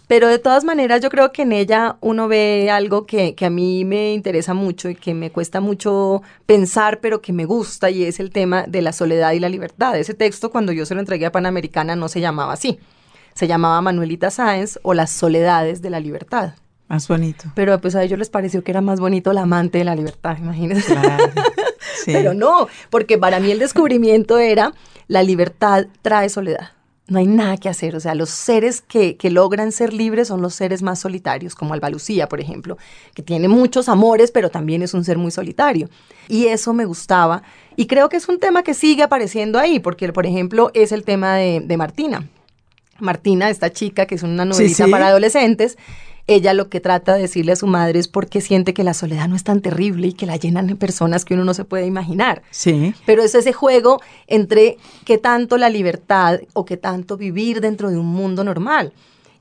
[0.07, 3.51] Pero de todas maneras yo creo que en ella uno ve algo que, que, a
[3.51, 8.03] mí me interesa mucho y que me cuesta mucho pensar, pero que me gusta, y
[8.05, 9.95] es el tema de la soledad y la libertad.
[9.99, 12.79] Ese texto cuando yo se lo entregué a Panamericana no se llamaba así,
[13.35, 16.53] se llamaba Manuelita Sáenz o Las soledades de la libertad.
[16.89, 17.45] Más bonito.
[17.53, 20.37] Pero pues a ellos les pareció que era más bonito la amante de la libertad,
[20.39, 20.91] imagínense.
[20.91, 21.31] Claro,
[22.05, 24.73] Pero no, porque para mí el descubrimiento era
[25.07, 26.71] la libertad trae soledad.
[27.07, 27.95] No hay nada que hacer.
[27.95, 31.75] O sea, los seres que, que logran ser libres son los seres más solitarios, como
[31.75, 32.77] Alba Lucía, por ejemplo,
[33.13, 35.89] que tiene muchos amores, pero también es un ser muy solitario.
[36.27, 37.43] Y eso me gustaba.
[37.75, 41.03] Y creo que es un tema que sigue apareciendo ahí, porque, por ejemplo, es el
[41.03, 42.27] tema de, de Martina.
[42.99, 45.77] Martina, esta chica que es una novelita para adolescentes,
[46.29, 49.27] ella lo que trata de decirle a su madre es porque siente que la soledad
[49.27, 51.87] no es tan terrible y que la llenan de personas que uno no se puede
[51.87, 52.43] imaginar.
[52.51, 52.93] Sí.
[53.07, 57.97] Pero es ese juego entre qué tanto la libertad o qué tanto vivir dentro de
[57.97, 58.93] un mundo normal.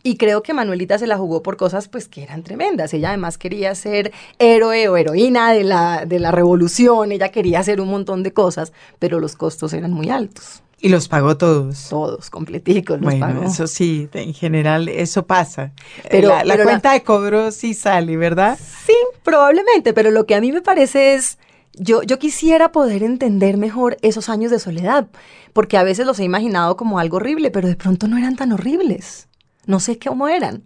[0.03, 2.95] Y creo que Manuelita se la jugó por cosas pues que eran tremendas.
[2.95, 7.83] Ella además quería ser héroe o heroína de la, de la revolución, ella quería hacer
[7.83, 10.63] un montón de cosas, pero los costos eran muy altos.
[10.81, 11.89] Y los pagó todos.
[11.89, 13.01] Todos, completicos.
[13.01, 15.73] Los bueno, eso sí, en general eso pasa.
[16.09, 18.59] Pero la, cuenta de cobro sí sale, ¿verdad?
[18.87, 21.39] Sí, probablemente, pero lo que a mí me parece es,
[21.75, 25.09] yo, yo quisiera poder entender mejor esos años de soledad,
[25.53, 28.53] porque a veces los he imaginado como algo horrible, pero de pronto no eran tan
[28.53, 29.27] horribles.
[29.67, 30.63] No sé cómo eran.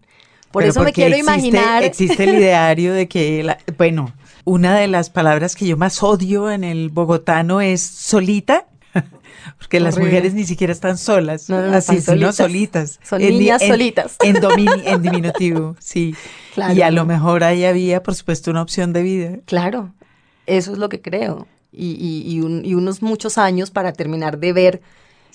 [0.51, 1.83] Por eso me quiero imaginar.
[1.83, 4.13] Existe el ideario de que, bueno,
[4.45, 8.67] una de las palabras que yo más odio en el bogotano es solita
[9.59, 13.01] porque las mujeres ni siquiera están solas, no, no, así, sino solitas.
[13.03, 14.17] Son niñas solitas.
[14.23, 14.37] En,
[14.85, 16.15] en diminutivo, sí.
[16.75, 19.39] Y a lo mejor ahí había, por supuesto, una opción de vida.
[19.47, 19.93] Claro,
[20.47, 21.47] eso es lo que creo.
[21.73, 22.37] Y, y,
[22.69, 24.83] y, unos muchos años para terminar de ver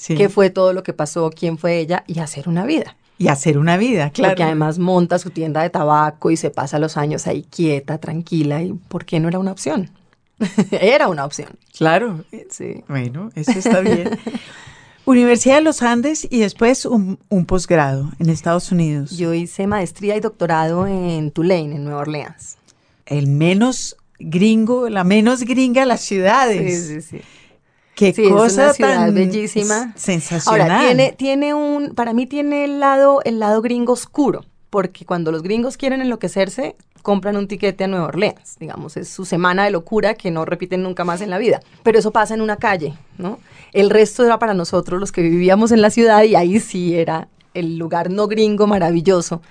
[0.05, 2.95] qué fue todo lo que pasó, quién fue ella y hacer una vida.
[3.17, 4.31] Y hacer una vida, claro.
[4.31, 8.62] Porque además monta su tienda de tabaco y se pasa los años ahí quieta, tranquila.
[8.62, 9.89] ¿Y por qué no era una opción?
[10.71, 11.50] Era una opción.
[11.78, 12.23] Claro.
[12.50, 12.84] Sí.
[12.88, 14.10] Bueno, eso está bien.
[15.06, 19.12] Universidad de los Andes y después un, un posgrado en Estados Unidos.
[19.17, 22.58] Yo hice maestría y doctorado en Tulane, en Nueva Orleans.
[23.06, 26.88] El menos gringo, la menos gringa de las ciudades.
[26.88, 27.21] Sí, sí, sí.
[27.95, 29.93] Qué Sí, es cosa una tan bellísima.
[29.95, 30.62] sensacional.
[30.71, 35.32] Ahora, tiene, tiene un, para mí tiene el lado, el lado gringo oscuro, porque cuando
[35.32, 36.76] los gringos quieren enloquecerse,
[37.07, 40.83] compran un tiquete a Nueva Orleans, digamos, es su semana de locura que no repiten
[40.83, 41.61] nunca más en la vida.
[41.81, 43.39] Pero eso pasa en una calle, ¿no?
[43.71, 47.29] El resto era para nosotros los que vivíamos en la ciudad y ahí sí era
[47.53, 49.41] el lugar no gringo maravilloso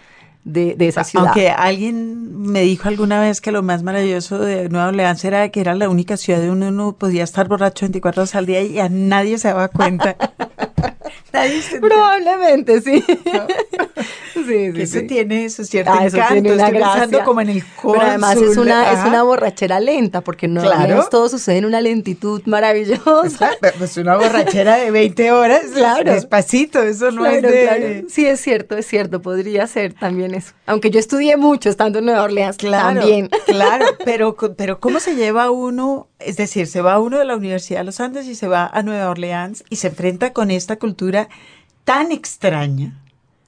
[0.45, 1.29] de, de esa ciudad.
[1.29, 5.63] Aunque alguien me dijo alguna vez que lo más maravilloso de Nueva Orleans era que
[5.63, 8.91] era la única ciudad donde uno podía estar borracho 24 horas al día y a
[8.91, 10.15] nadie se daba cuenta.
[11.81, 13.03] Probablemente, sí.
[13.07, 15.07] sí, que sí, eso sí.
[15.07, 16.35] tiene su cierto Ah, eso encanto.
[16.35, 19.81] tiene una Estoy pensando como en el Pero además es cónsul, una, es una borrachera
[19.81, 21.07] lenta, porque no Claro.
[21.11, 23.51] todo sucede en una lentitud maravillosa.
[23.79, 26.11] Pues una borrachera de 20 horas, Claro.
[26.13, 27.63] despacito, eso no es de...
[27.63, 27.85] claro.
[28.09, 30.53] Sí, es cierto, es cierto, podría ser también eso.
[30.67, 33.29] Aunque yo estudié mucho estando en Nueva Orleans Claro, también.
[33.47, 36.09] claro, pero, pero ¿cómo se lleva uno?
[36.19, 38.83] Es decir, se va uno de la Universidad de los Andes y se va a
[38.83, 41.29] Nueva Orleans y se enfrenta con esta cultura
[41.85, 43.01] tan extraña,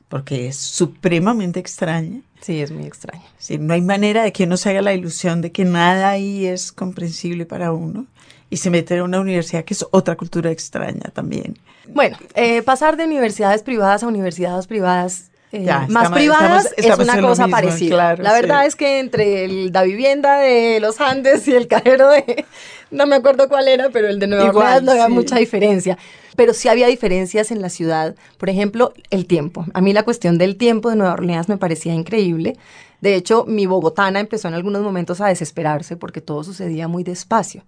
[0.08, 2.20] porque es supremamente extraña.
[2.40, 3.24] Sí, es muy extraño.
[3.38, 6.46] Sí, no hay manera de que uno se haga la ilusión de que nada ahí
[6.46, 8.06] es comprensible para uno.
[8.50, 11.58] Y se mete en una universidad que es otra cultura extraña también.
[11.86, 16.78] Bueno, eh, pasar de universidades privadas a universidades privadas eh, Ya, más estamos- privadas estamos-
[16.78, 17.94] estamos es una cosa mismo, parecida.
[17.94, 18.66] claro, la verdad sí.
[18.68, 22.44] es que entre el- la vivienda de los Andes y el cajero de,
[22.90, 25.12] no me acuerdo cuál era, pero el de Nueva Igual, Orleans no había sí.
[25.12, 25.98] mucha diferencia.
[26.36, 28.14] Pero sí había diferencias en la ciudad.
[28.36, 29.64] Por ejemplo, el tiempo.
[29.74, 32.56] A mí la cuestión del tiempo de Nueva Orleans me parecía increíble.
[33.00, 37.64] De hecho, mi bogotana empezó en algunos momentos a desesperarse porque todo sucedía muy despacio.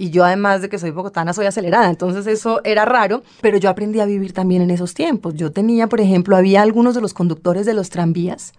[0.00, 3.68] Y yo además de que soy bogotana, soy acelerada, entonces eso era raro, pero yo
[3.68, 5.34] aprendí a vivir también en esos tiempos.
[5.34, 8.52] Yo tenía, por ejemplo, había algunos de los conductores de los tranvías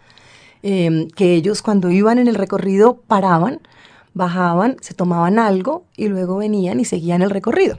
[0.63, 3.61] eh, que ellos cuando iban en el recorrido paraban,
[4.13, 7.77] bajaban, se tomaban algo y luego venían y seguían el recorrido.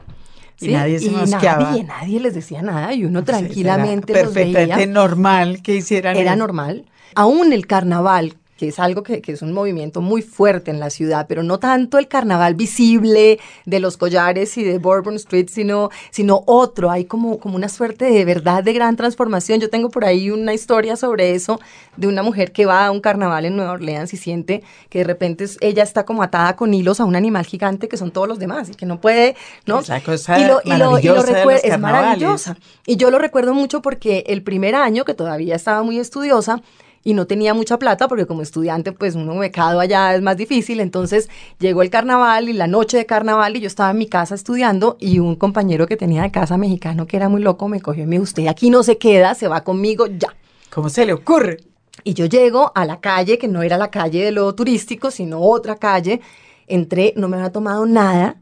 [0.59, 1.65] Y nadie se mosqueaba.
[1.65, 4.87] nadie, nadie les decía nada y uno Sí, tranquilamente era los perfectamente veía.
[4.87, 6.39] normal que hicieran Era eso.
[6.39, 6.87] normal.
[7.15, 10.91] Aún el carnaval, que es algo que, que es un movimiento muy fuerte en la
[10.91, 15.89] ciudad, pero no tanto el carnaval visible de los collares y de Bourbon Street, sino,
[16.11, 16.91] sino otro.
[16.91, 19.61] Hay como, como una suerte de verdad de gran transformación.
[19.61, 21.59] Yo tengo por ahí una historia sobre eso
[21.97, 25.05] de una mujer que va a un carnaval en Nueva Orleans y siente que de
[25.05, 28.39] repente ella está como atada con hilos a un animal gigante que son todos los
[28.39, 29.79] demás y que no puede, ¿no?
[29.81, 32.57] Es la cosa y lo, y lo- y lo maravillosa de recuer- los es maravillosa.
[32.85, 36.61] Y yo lo recuerdo mucho porque el primer año, que todavía estaba muy estudiosa,
[37.03, 40.81] y no tenía mucha plata, porque como estudiante, pues uno becado allá es más difícil,
[40.81, 44.35] entonces llegó el carnaval y la noche de carnaval y yo estaba en mi casa
[44.35, 48.05] estudiando y un compañero que tenía de casa mexicano que era muy loco me cogió
[48.05, 50.35] y me dijo, usted aquí no se queda, se va conmigo ya.
[50.71, 51.59] ¿Cómo se le ocurre?
[52.05, 55.41] Y yo llego a la calle, que no era la calle de lo turístico, sino
[55.41, 56.21] otra calle.
[56.67, 58.37] Entré, no me había tomado nada.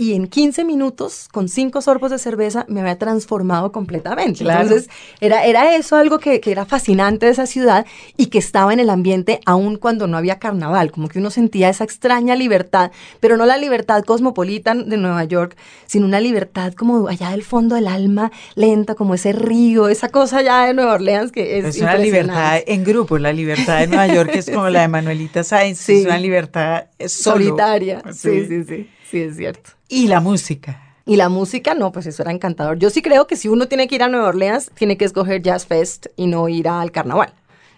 [0.00, 4.44] Y en 15 minutos, con cinco sorbos de cerveza, me había transformado completamente.
[4.44, 4.62] Claro.
[4.62, 4.88] Entonces,
[5.20, 7.84] era, era eso algo que, que era fascinante de esa ciudad
[8.16, 10.92] y que estaba en el ambiente aún cuando no había carnaval.
[10.92, 15.56] Como que uno sentía esa extraña libertad, pero no la libertad cosmopolita de Nueva York,
[15.86, 20.38] sino una libertad como allá del fondo del alma, lenta, como ese río, esa cosa
[20.38, 23.18] allá de Nueva Orleans que es, Es una libertad en grupo.
[23.18, 25.80] La libertad de Nueva York es como la de Manuelita Sáenz.
[25.80, 25.98] Sí.
[25.98, 27.38] Es una libertad solo.
[27.38, 28.00] solitaria.
[28.12, 29.77] Sí, sí, sí, sí, es cierto.
[29.88, 30.82] Y la música.
[31.06, 32.78] Y la música, no, pues eso era encantador.
[32.78, 35.40] Yo sí creo que si uno tiene que ir a Nueva Orleans, tiene que escoger
[35.40, 37.32] Jazz Fest y no ir al carnaval.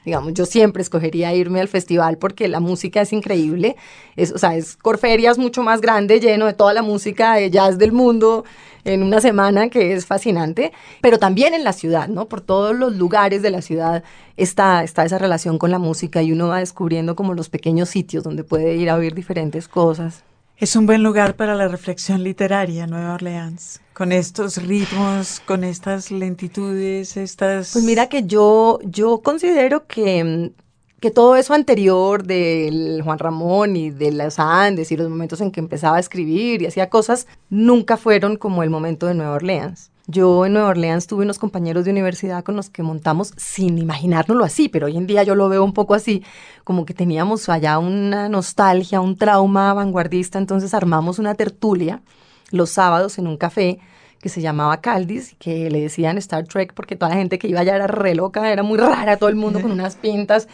[0.04, 3.76] Digamos, yo siempre escogería irme al festival porque la música es increíble.
[4.16, 7.78] Es, o sea, es Corferias mucho más grande, lleno de toda la música de jazz
[7.78, 8.44] del mundo
[8.82, 10.72] en una semana, que es fascinante.
[11.00, 12.26] Pero también en la ciudad, ¿no?
[12.26, 14.02] Por todos los lugares de la ciudad
[14.36, 18.24] está, está esa relación con la música y uno va descubriendo como los pequeños sitios
[18.24, 20.24] donde puede ir a oír diferentes cosas.
[20.60, 23.80] Es un buen lugar para la reflexión literaria, Nueva Orleans.
[23.94, 27.72] Con estos ritmos, con estas lentitudes, estas...
[27.72, 30.52] Pues mira que yo, yo considero que,
[31.00, 35.50] que todo eso anterior del Juan Ramón y de los Andes y los momentos en
[35.50, 39.89] que empezaba a escribir y hacía cosas, nunca fueron como el momento de Nueva Orleans.
[40.10, 44.44] Yo en Nueva Orleans tuve unos compañeros de universidad con los que montamos sin imaginárnoslo
[44.44, 46.24] así, pero hoy en día yo lo veo un poco así,
[46.64, 52.02] como que teníamos allá una nostalgia, un trauma vanguardista, entonces armamos una tertulia
[52.50, 53.78] los sábados en un café
[54.20, 57.60] que se llamaba Caldis, que le decían Star Trek porque toda la gente que iba
[57.60, 60.48] allá era re loca, era muy rara, todo el mundo con unas pintas.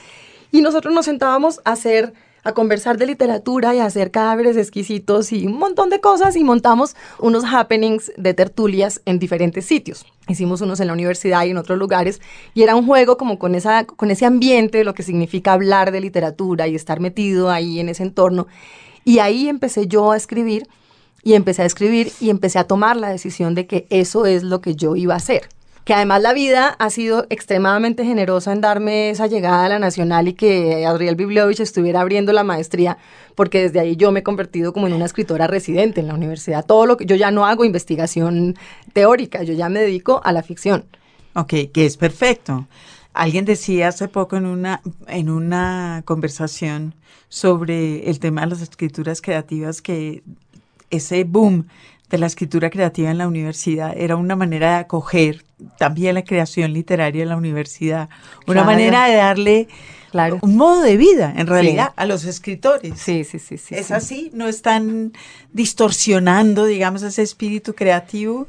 [0.53, 2.13] Y nosotros nos sentábamos a hacer
[2.47, 6.45] a conversar de literatura y a hacer cadáveres exquisitos y un montón de cosas y
[6.45, 10.07] montamos unos happenings de tertulias en diferentes sitios.
[10.29, 12.21] Hicimos unos en la universidad y en otros lugares
[12.55, 16.01] y era un juego como con, esa, con ese ambiente, lo que significa hablar de
[16.01, 18.47] literatura y estar metido ahí en ese entorno.
[19.05, 20.69] Y ahí empecé yo a escribir
[21.25, 24.61] y empecé a escribir y empecé a tomar la decisión de que eso es lo
[24.61, 25.49] que yo iba a hacer
[25.87, 30.27] que además la vida ha sido extremadamente generosa en darme esa llegada a la Nacional
[30.27, 32.99] y que Adriel Biblovich estuviera abriendo la maestría,
[33.37, 36.67] porque desde ahí yo me he convertido como en una escritora residente en la universidad.
[36.67, 38.57] Todo lo que yo ya no hago investigación
[38.95, 40.87] teórica, yo ya me dedico a la ficción.
[41.37, 42.67] Ok, que es perfecto.
[43.15, 46.95] Alguien decía hace poco en una, en una conversación
[47.29, 50.25] sobre el tema de las escrituras creativas que
[50.91, 51.69] ese boom
[52.11, 55.46] de la escritura creativa en la universidad era una manera de acoger
[55.79, 58.09] también la creación literaria en la universidad,
[58.47, 59.69] una manera de darle
[60.11, 60.39] claro.
[60.43, 62.99] un modo de vida, en realidad, a los escritores.
[62.99, 63.75] Sí, sí, sí, sí.
[63.75, 64.31] ¿Es así?
[64.35, 65.13] ¿No están
[65.53, 68.47] distorsionando, digamos, ese espíritu creativo?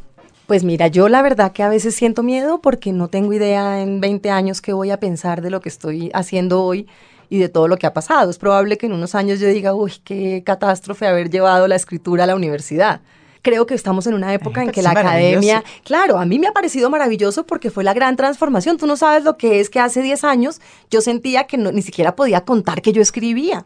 [0.47, 3.99] Pues mira, yo la verdad que a veces siento miedo porque no tengo idea en
[3.99, 6.87] 20 años qué voy a pensar de lo que estoy haciendo hoy
[7.29, 8.31] y de todo lo que ha pasado.
[8.31, 12.23] Es probable que en unos años yo diga, uy, qué catástrofe haber llevado la escritura
[12.23, 13.01] a la universidad
[13.41, 16.51] creo que estamos en una época en que la academia, claro, a mí me ha
[16.51, 18.77] parecido maravilloso porque fue la gran transformación.
[18.77, 21.81] Tú no sabes lo que es que hace 10 años yo sentía que no, ni
[21.81, 23.65] siquiera podía contar que yo escribía,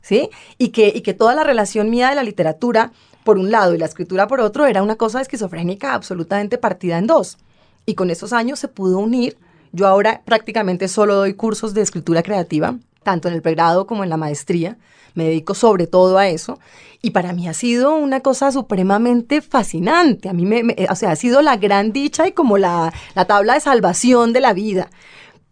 [0.00, 0.30] ¿sí?
[0.58, 2.92] Y que, y que toda la relación mía de la literatura,
[3.24, 7.06] por un lado, y la escritura por otro, era una cosa esquizofrénica absolutamente partida en
[7.06, 7.38] dos.
[7.86, 9.36] Y con esos años se pudo unir.
[9.72, 14.10] Yo ahora prácticamente solo doy cursos de escritura creativa, tanto en el pregrado como en
[14.10, 14.78] la maestría
[15.14, 16.58] me dedico sobre todo a eso.
[17.00, 20.28] Y para mí ha sido una cosa supremamente fascinante.
[20.28, 23.54] A mí me, o sea, ha sido la gran dicha y como la, la tabla
[23.54, 24.88] de salvación de la vida.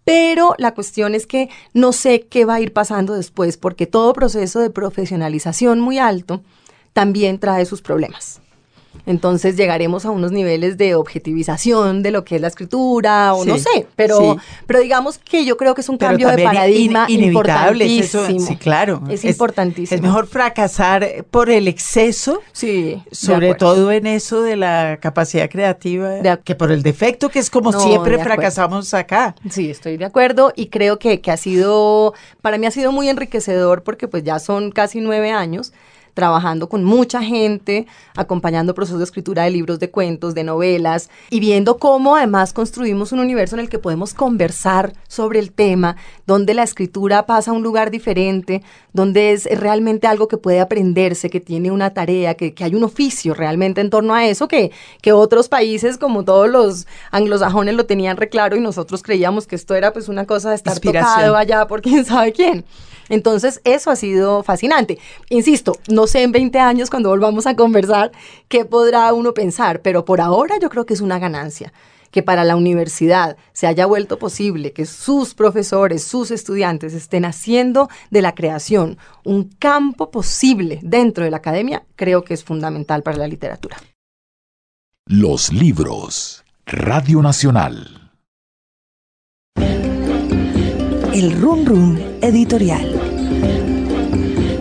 [0.04, 4.12] Pero la cuestión es que no sé qué va a ir pasando después, porque todo
[4.12, 6.42] proceso de profesionalización muy alto
[6.92, 8.40] también trae sus problemas.
[9.06, 13.58] Entonces llegaremos a unos niveles de objetivización de lo que es la escritura o no
[13.58, 18.40] sé, pero, pero digamos que yo creo que es un cambio de paradigma importantísimo.
[18.40, 19.02] sí, claro.
[19.08, 19.96] Es, importantísimo.
[19.96, 26.36] Es mejor fracasar por el exceso, sí, sobre todo en eso de la capacidad creativa,
[26.44, 29.34] que por el defecto, que es como siempre fracasamos acá.
[29.48, 33.08] Sí, estoy de acuerdo y creo que, que ha sido, para mí ha sido muy
[33.08, 35.72] enriquecedor porque pues ya son casi nueve años
[36.14, 41.40] trabajando con mucha gente, acompañando procesos de escritura de libros de cuentos, de novelas, y
[41.40, 45.96] viendo cómo además construimos un universo en el que podemos conversar sobre el tema,
[46.26, 51.30] donde la escritura pasa a un lugar diferente, donde es realmente algo que puede aprenderse,
[51.30, 54.70] que tiene una tarea, que, hay un oficio realmente en torno a eso, que,
[55.00, 59.74] que otros países, como todos los anglosajones, lo tenían reclaro y nosotros creíamos que esto
[59.74, 62.64] era pues una cosa de estar tocado allá por quién sabe quién.
[63.10, 64.98] Entonces, eso ha sido fascinante.
[65.28, 68.12] Insisto, no sé en 20 años cuando volvamos a conversar
[68.48, 71.72] qué podrá uno pensar, pero por ahora yo creo que es una ganancia
[72.10, 77.88] que para la universidad se haya vuelto posible que sus profesores, sus estudiantes estén haciendo
[78.10, 83.18] de la creación un campo posible dentro de la academia, creo que es fundamental para
[83.18, 83.76] la literatura.
[85.06, 86.44] Los libros.
[86.66, 88.12] Radio Nacional.
[91.12, 92.99] El Run Run Editorial.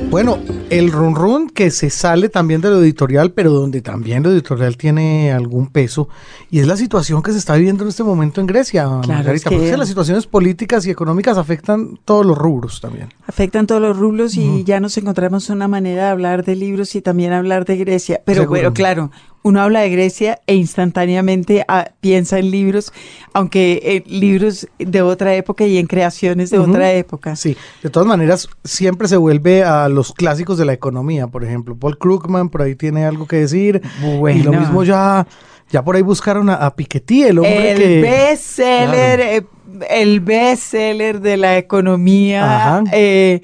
[0.09, 0.39] Bueno,
[0.71, 4.75] el run run que se sale también de lo editorial, pero donde también lo editorial
[4.75, 6.09] tiene algún peso,
[6.49, 9.77] y es la situación que se está viviendo en este momento en Grecia, claro, porque
[9.77, 13.09] las situaciones políticas y económicas afectan todos los rubros también.
[13.27, 17.01] Afectan todos los rubros y ya nos encontramos una manera de hablar de libros y
[17.01, 18.21] también hablar de Grecia.
[18.25, 19.11] Pero bueno, claro,
[19.43, 22.91] uno habla de Grecia e instantáneamente ah, piensa en libros,
[23.33, 27.35] aunque en libros de otra época y en creaciones de otra época.
[27.35, 31.75] Sí, de todas maneras, siempre se vuelve a los clásicos de la economía, por ejemplo.
[31.75, 33.81] Paul Krugman por ahí tiene algo que decir.
[34.01, 35.25] Y lo mismo ya,
[35.69, 38.01] ya por ahí buscaron a, Piketty, el hombre el que...
[38.01, 39.45] Bestseller, eh,
[39.89, 42.83] el bestseller de la economía.
[42.91, 43.41] Eh,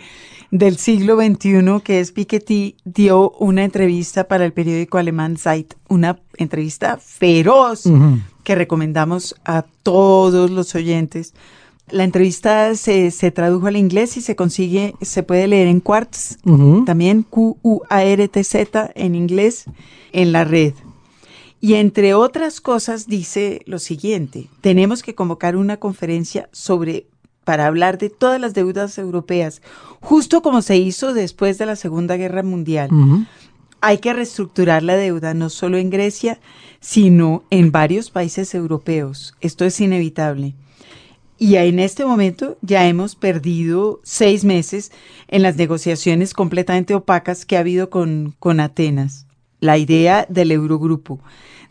[0.58, 6.20] del siglo XXI, que es Piketty, dio una entrevista para el periódico alemán Zeit, una
[6.38, 7.84] entrevista feroz
[8.44, 11.34] que recomendamos a todos los oyentes.
[11.90, 16.38] La entrevista se, tradujo al inglés y se consigue, se puede leer en Quartz,
[16.86, 19.66] también Q-U-A-R-T-Z en inglés,
[20.14, 20.74] en la red.
[21.60, 27.08] Y entre otras cosas dice lo siguiente, tenemos que convocar una conferencia sobre
[27.46, 29.62] para hablar de todas las deudas europeas,
[30.02, 32.90] justo como se hizo después de la Segunda Guerra Mundial.
[33.80, 36.40] Hay que reestructurar la deuda no solo en Grecia,
[36.82, 39.36] sino en varios países europeos.
[39.40, 40.56] Esto es inevitable.
[41.38, 44.92] Y en este momento ya hemos perdido seis meses
[45.28, 49.28] en las negociaciones completamente opacas que ha habido con, con Atenas.
[49.60, 51.20] La idea del Eurogrupo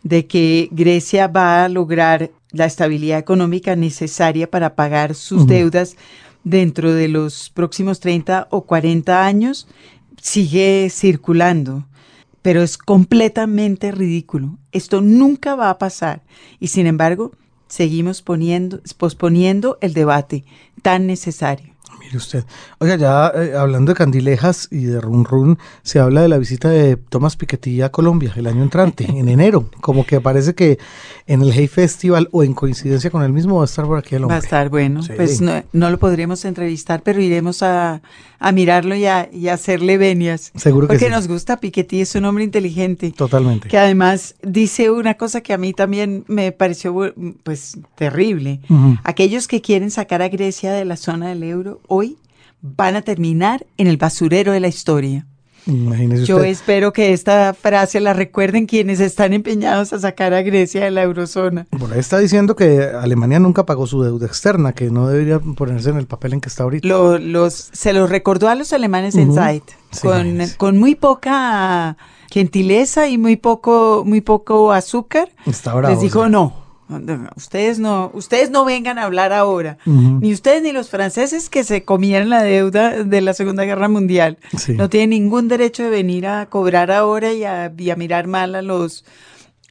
[0.04, 5.96] de que Grecia va a lograr la estabilidad económica necesaria para pagar sus deudas
[6.44, 9.66] dentro de los próximos 30 o 40 años
[10.20, 11.86] sigue circulando,
[12.42, 14.58] pero es completamente ridículo.
[14.72, 16.22] Esto nunca va a pasar.
[16.60, 17.32] Y sin embargo
[17.66, 20.44] seguimos poniendo, posponiendo el debate
[20.82, 21.73] tan necesario
[22.14, 22.44] usted.
[22.78, 26.68] Oiga, ya eh, hablando de candilejas y de run run, se habla de la visita
[26.68, 29.70] de Tomás Piketty a Colombia el año entrante, en enero.
[29.80, 30.78] Como que parece que
[31.26, 34.14] en el Hey Festival o en coincidencia con el mismo va a estar por aquí
[34.14, 34.34] el hombre.
[34.34, 35.00] Va a estar bueno.
[35.16, 38.02] Pues no, lo podremos entrevistar, pero iremos a,
[38.52, 40.52] mirarlo y a, hacerle venias.
[40.54, 43.12] Seguro que Porque nos gusta Piketty, es un hombre inteligente.
[43.12, 43.68] Totalmente.
[43.68, 46.94] Que además dice una cosa que a mí también me pareció
[47.42, 48.60] pues terrible.
[49.02, 52.03] Aquellos que quieren sacar a Grecia de la zona del euro hoy
[52.64, 55.26] van a terminar en el basurero de la historia.
[56.24, 60.90] Yo espero que esta frase la recuerden quienes están empeñados a sacar a Grecia de
[60.90, 61.66] la eurozona.
[61.70, 65.96] Bueno, está diciendo que Alemania nunca pagó su deuda externa, que no debería ponerse en
[65.96, 66.86] el papel en que está ahorita.
[67.18, 69.64] los, se lo recordó a los alemanes en Zeit,
[70.02, 71.96] con, con, muy poca
[72.30, 75.30] gentileza y muy poco, muy poco azúcar.
[75.46, 76.63] Les dijo no
[77.36, 81.84] Ustedes no, ustedes no vengan a hablar ahora, ni ustedes ni los franceses que se
[81.84, 84.38] comieron la deuda de la Segunda Guerra Mundial.
[84.68, 89.04] No tienen ningún derecho de venir a cobrar ahora y a, mirar mal a los,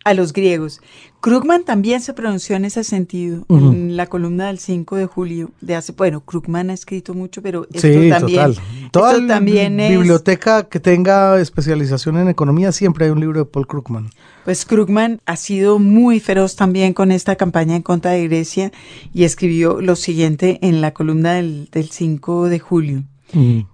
[0.04, 0.82] a los griegos.
[1.22, 5.76] Krugman también se pronunció en ese sentido, en la columna del 5 de julio de
[5.76, 8.56] hace, bueno, Krugman ha escrito mucho, pero esto también,
[8.92, 9.92] Toda también es...
[9.92, 14.10] biblioteca que tenga especialización en economía, siempre hay un libro de Paul Krugman.
[14.44, 18.74] Pues Krugman ha sido muy feroz también con esta campaña en contra de Grecia
[19.14, 23.04] y escribió lo siguiente en la columna del, del 5 de julio.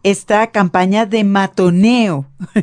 [0.04, 2.26] Esta campaña de matoneo,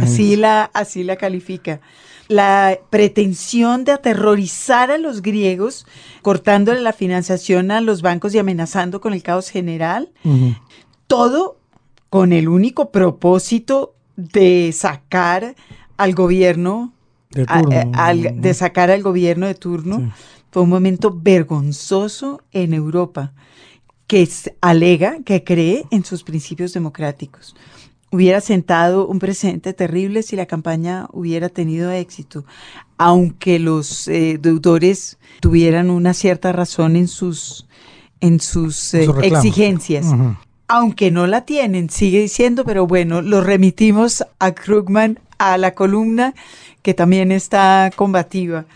[0.00, 1.80] así la, así la califica
[2.28, 5.86] la pretensión de aterrorizar a los griegos,
[6.22, 10.10] cortándole la financiación a los bancos y amenazando con el caos general,
[11.06, 11.58] todo
[12.10, 15.56] con el único propósito de sacar
[15.96, 16.92] al gobierno,
[17.30, 20.12] de, eh, sacar al gobierno de turno.
[20.50, 23.32] Fue un momento vergonzoso en Europa
[24.06, 24.26] que
[24.60, 27.54] alega que cree en sus principios democráticos
[28.10, 32.44] hubiera sentado un precedente terrible si la campaña hubiera tenido éxito,
[32.96, 37.66] aunque los eh, deudores tuvieran una cierta razón en sus,
[38.20, 40.06] en sus eh, exigencias.
[40.70, 46.34] Aunque no la tienen, sigue diciendo, pero bueno, lo remitimos a Krugman, a la columna
[46.82, 48.66] que también está combativa.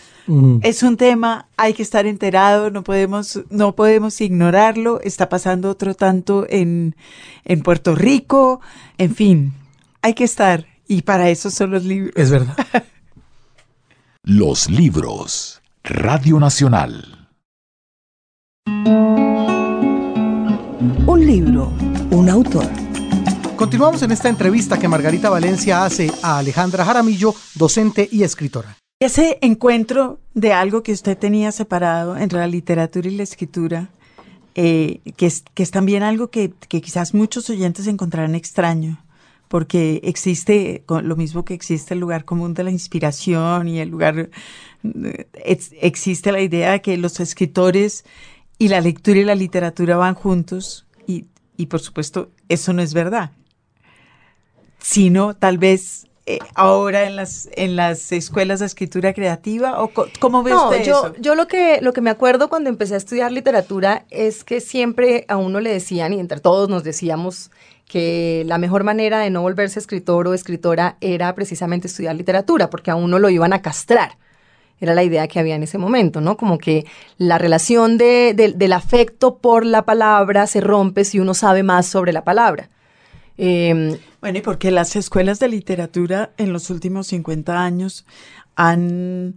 [0.62, 5.00] Es un tema, hay que estar enterado, no podemos, no podemos ignorarlo.
[5.00, 6.94] Está pasando otro tanto en,
[7.44, 8.60] en Puerto Rico,
[8.98, 9.52] en fin,
[10.00, 10.66] hay que estar.
[10.86, 12.12] Y para eso son los libros.
[12.16, 12.56] Es verdad.
[14.22, 15.60] los libros.
[15.84, 17.28] Radio Nacional.
[21.06, 21.72] Un libro,
[22.10, 22.81] un autor.
[23.56, 28.76] Continuamos en esta entrevista que Margarita Valencia hace a Alejandra Jaramillo, docente y escritora.
[28.98, 33.90] Ese encuentro de algo que usted tenía separado entre la literatura y la escritura,
[34.54, 39.04] eh, que, es, que es también algo que, quizás muchos oyentes encontrarán extraño,
[39.48, 44.30] porque existe lo mismo que existe el lugar común de la inspiración y el lugar,
[44.84, 45.26] eh,
[45.80, 48.04] existe la idea de que los escritores
[48.58, 51.26] y la lectura y la literatura van juntos y,
[51.56, 53.32] y por supuesto eso no es verdad,
[54.82, 60.44] sino tal vez eh, ahora en las en las escuelas de escritura creativa o cómo
[60.44, 61.14] ve usted yo, eso?
[61.18, 65.24] Yo lo que lo que me acuerdo cuando empecé a estudiar literatura es que siempre
[65.28, 67.50] a uno le decían y entre todos nos decíamos
[67.92, 72.90] que la mejor manera de no volverse escritor o escritora era precisamente estudiar literatura, porque
[72.90, 74.16] a uno lo iban a castrar.
[74.80, 76.38] Era la idea que había en ese momento, ¿no?
[76.38, 76.86] Como que
[77.18, 82.24] la relación del afecto por la palabra se rompe si uno sabe más sobre la
[82.24, 82.70] palabra.
[83.44, 88.06] Em, bueno, y porque las escuelas de literatura en los últimos 50 años
[88.54, 89.34] han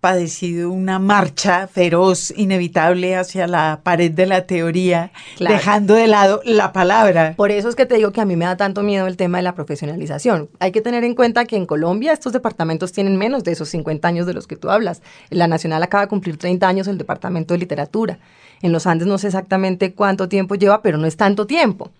[0.00, 6.74] padecido una marcha feroz, inevitable hacia la pared de la teoría, dejando de lado la
[6.74, 7.32] palabra.
[7.38, 9.38] Por eso es que te digo que a mí me da tanto miedo el tema
[9.38, 10.50] de la profesionalización.
[10.58, 14.06] Hay que tener en cuenta que en Colombia estos departamentos tienen menos de esos 50
[14.06, 15.00] años de los que tú hablas.
[15.30, 18.18] La Nacional acaba de cumplir 30 años el Departamento de Literatura.
[18.60, 21.90] En los Andes no sé exactamente cuánto tiempo lleva, pero no es tanto tiempo.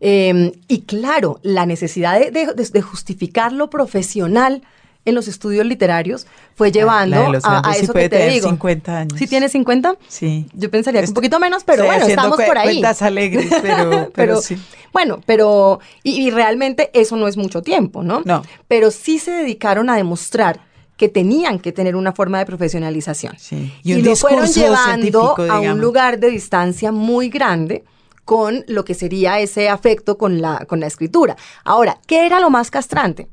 [0.00, 4.62] Em, y claro, la necesidad de, justificar lo profesional
[5.04, 8.48] en los estudios literarios fue llevando a, eso que te digo.
[8.48, 9.18] 50 años.
[9.18, 9.96] ¿Sí tiene 50?
[10.08, 10.46] Sí.
[10.52, 12.80] Yo pensaría que un poquito menos, pero bueno, estamos por ahí.
[12.80, 14.58] Cuentas alegres, pero, pero, sí.
[14.92, 18.22] Bueno, pero y, y, realmente eso no es mucho tiempo, ¿no?
[18.24, 18.42] No.
[18.66, 20.60] Pero sí se dedicaron a demostrar
[20.98, 23.34] que tenían que tener una forma de profesionalización.
[23.38, 23.72] Sí.
[23.84, 27.84] Y, lo fueron llevando a un lugar de distancia muy grande
[28.28, 31.34] con lo que sería ese afecto con la, con la escritura.
[31.64, 33.26] Ahora, ¿qué era lo más castrante?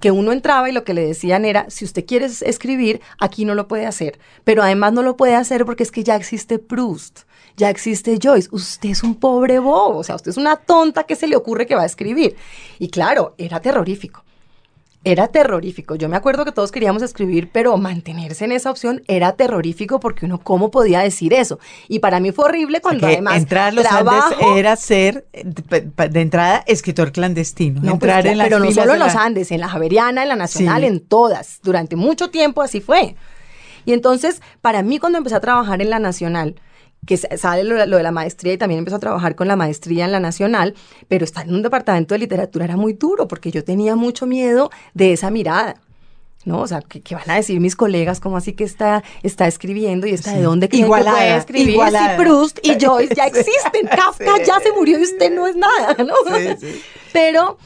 [0.00, 3.54] que uno entraba y lo que le decían era, si usted quiere escribir, aquí no
[3.54, 4.18] lo puede hacer.
[4.44, 7.24] Pero además no lo puede hacer porque es que ya existe Proust,
[7.58, 8.48] ya existe Joyce.
[8.52, 11.66] Usted es un pobre bobo, o sea, usted es una tonta que se le ocurre
[11.66, 12.36] que va a escribir.
[12.78, 14.24] Y claro, era terrorífico
[15.12, 15.94] era terrorífico.
[15.94, 20.26] Yo me acuerdo que todos queríamos escribir, pero mantenerse en esa opción era terrorífico porque
[20.26, 21.58] uno cómo podía decir eso.
[21.88, 27.12] Y para mí fue horrible cuando además entrar los Andes era ser de entrada escritor
[27.12, 27.80] clandestino.
[27.80, 30.36] No, pues, entrar en pero no solo en los Andes, en la Javeriana, en la
[30.36, 31.60] Nacional, en todas.
[31.62, 33.16] Durante mucho tiempo así fue.
[33.86, 36.56] Y entonces, para mí cuando empecé a trabajar en la Nacional,
[37.06, 40.12] que sale lo, de la maestría y también empezó a trabajar con la maestría en
[40.12, 40.74] la nacional,
[41.08, 44.70] pero estar en un departamento de literatura era muy duro porque yo tenía mucho miedo
[44.94, 45.76] de esa mirada.
[46.44, 46.60] ¿no?
[46.60, 48.20] O sea, ¿qué, van a decir mis colegas?
[48.20, 51.70] ¿Cómo así que está, está escribiendo y está de dónde creen que puede escribir?
[51.70, 52.16] Igualada.
[52.16, 55.96] Si Proust y Joyce ya existen, Kafka ya se murió y usted no es nada,
[55.98, 56.14] ¿no?
[57.12, 57.58] Pero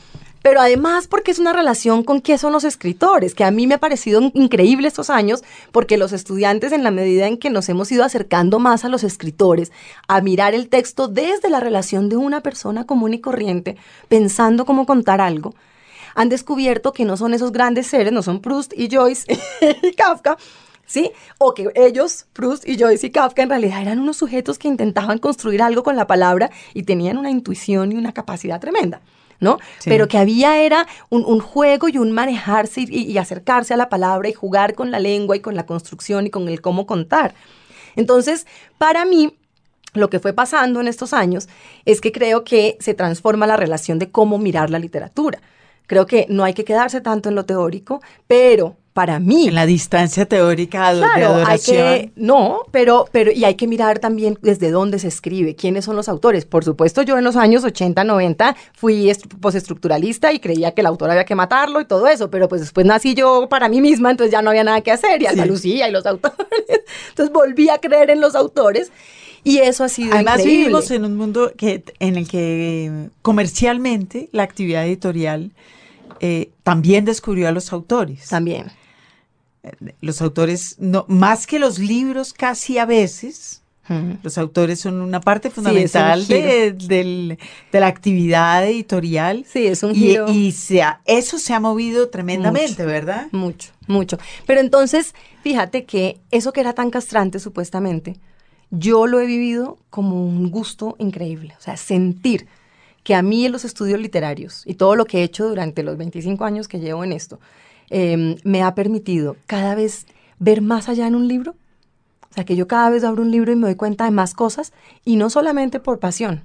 [0.43, 3.75] pero además porque es una relación con qué son los escritores, que a mí me
[3.75, 7.91] ha parecido increíble estos años, porque los estudiantes en la medida en que nos hemos
[7.93, 9.73] ido acercando más a los escritores,
[10.09, 13.77] a mirar el texto desde la relación de una persona común y corriente,
[14.09, 15.55] pensando cómo contar algo,
[16.15, 19.39] han descubierto que no son esos grandes seres, no son Proust y Joyce
[19.83, 20.37] y Kafka,
[20.87, 21.11] ¿sí?
[21.39, 25.19] O que ellos, Proust y Joyce y Kafka, en realidad eran unos sujetos que intentaban
[25.19, 29.01] construir algo con la palabra y tenían una intuición y una capacidad tremenda.
[29.43, 29.59] ¿No?
[29.85, 34.33] Pero que había era un, juego y un manejarse y, acercarse a la palabra y
[34.33, 37.35] jugar con la lengua y con la construcción y con el cómo contar.
[37.97, 38.47] Entonces,
[38.79, 39.37] para mí,
[39.95, 41.49] lo que fue pasando en estos años
[41.85, 45.41] es que creo que se transforma la relación de cómo mirar la literatura.
[45.89, 49.49] Creo que no hay que quedarse tanto en lo teórico, pero para mí.
[49.49, 51.87] En la distancia teórica de adoración.
[51.87, 55.85] Hay que, no, pero, pero, y hay que mirar también desde dónde se escribe, quiénes
[55.85, 56.45] son los autores.
[56.45, 61.11] Por supuesto, yo en los años 80, 90 fui postestructuralista y creía que el autor
[61.11, 64.33] había que matarlo y todo eso, pero pues después nací yo para mí misma, entonces
[64.33, 66.37] ya no había nada que hacer, y Alba Lucía y los autores.
[67.09, 68.91] Entonces volví a creer en los autores.
[69.45, 74.45] Y eso ha sido Además vivimos en un mundo que, en el que comercialmente la
[74.45, 75.51] actividad editorial
[76.21, 78.29] eh, también descubrió a los autores.
[78.29, 78.71] También
[80.01, 83.63] los autores, no, más que los libros casi a veces,
[84.23, 87.37] los autores son una parte fundamental de,
[87.73, 89.45] la actividad editorial.
[89.47, 90.27] Sí, es un giro.
[90.31, 90.55] Y,
[91.05, 93.27] eso se ha movido tremendamente, ¿verdad?
[93.33, 94.19] Mucho, mucho.
[94.47, 98.19] Pero entonces, fíjate que eso que era tan castrante supuestamente,
[98.71, 101.55] yo lo he vivido como un gusto increíble.
[101.59, 102.47] O sea, sentir
[103.03, 105.97] que a mí en los estudios literarios y todo lo que he hecho durante los
[105.97, 107.41] 25 años que llevo en esto,
[107.95, 110.07] Em, me ha permitido cada vez
[110.39, 111.55] ver más allá en un libro.
[112.31, 114.33] O sea, que yo cada vez abro un libro y me doy cuenta de más
[114.33, 114.73] cosas,
[115.05, 116.43] y no solamente por pasión,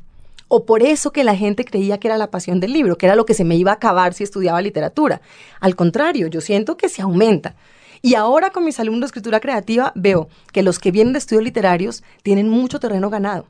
[0.50, 3.16] o por eso que la gente creía que era la pasión del libro, que era
[3.16, 5.22] lo que se me iba a acabar si estudiaba literatura.
[5.62, 7.56] Al contrario, yo siento que se aumenta.
[8.02, 11.46] Y ahora con mis alumnos de escritura creativa veo que los que vienen de estudios
[11.46, 13.48] literarios tienen mucho terreno ganado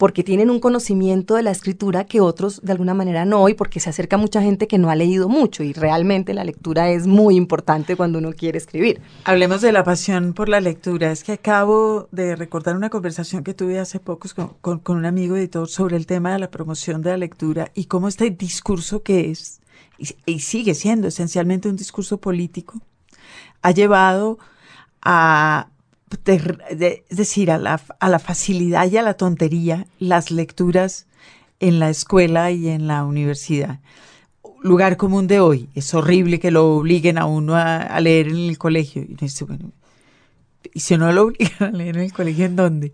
[0.00, 3.80] porque tienen un conocimiento de la escritura que otros de alguna manera no, y porque
[3.80, 7.36] se acerca mucha gente que no ha leído mucho, y realmente la lectura es muy
[7.36, 9.02] importante cuando uno quiere escribir.
[9.24, 11.12] Hablemos de la pasión por la lectura.
[11.12, 15.68] Es que acabo de recordar una conversación que tuve hace pocos con, un amigo editor
[15.68, 19.60] sobre el tema de la promoción de la lectura y cómo este discurso que es,
[19.98, 22.80] y sigue siendo esencialmente un discurso político,
[23.60, 24.38] ha llevado
[25.02, 25.68] a
[26.26, 31.06] es decir, a la, a la facilidad y a la tontería las lecturas
[31.60, 33.80] en la escuela y en la universidad.
[34.62, 35.68] Lugar común de hoy.
[35.74, 39.02] Es horrible que lo obliguen a uno a, leer en el colegio.
[39.02, 39.70] Y dice, bueno,
[40.74, 42.92] ¿y si no lo obligan a leer en el colegio, en dónde?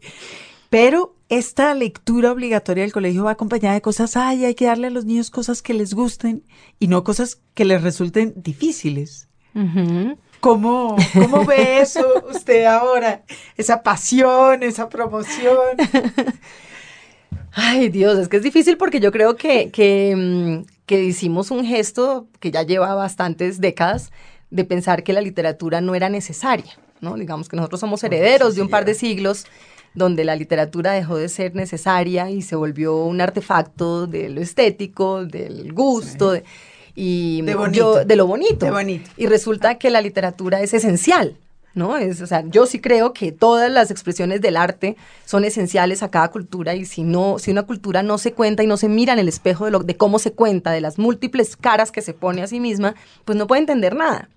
[0.68, 4.90] Pero esta lectura obligatoria del colegio va acompañada de cosas, ay, hay que darle a
[4.90, 6.42] los niños cosas que les gusten
[6.78, 9.28] y no cosas que les resulten difíciles.
[10.40, 13.22] ¿Cómo, ¿Cómo ve eso usted ahora?
[13.56, 15.76] Esa pasión, esa promoción.
[17.52, 21.64] Ay, Dios, es que es difícil porque yo creo que, que, mm, que, hicimos un
[21.64, 24.12] gesto que ya lleva bastantes décadas
[24.50, 27.14] de pensar que la literatura no era necesaria, ¿no?
[27.14, 29.46] Digamos que nosotros somos herederos de un par de siglos
[29.94, 35.24] donde la literatura dejó de ser necesaria y se volvió un artefacto de lo estético,
[35.24, 36.34] del gusto.
[36.96, 38.64] Y de, yo, de lo bonito.
[38.64, 39.10] De bonito.
[39.16, 41.36] Y resulta que la literatura es esencial.
[41.74, 41.98] ¿No?
[41.98, 46.10] Es, o sea, yo sí creo que todas las expresiones del arte son esenciales a
[46.10, 49.12] cada cultura y si no, si una cultura no se cuenta y no se mira
[49.12, 52.14] en el espejo de, lo, de cómo se cuenta, de las múltiples caras que se
[52.14, 52.94] pone a sí misma,
[53.26, 54.30] pues no puede entender nada.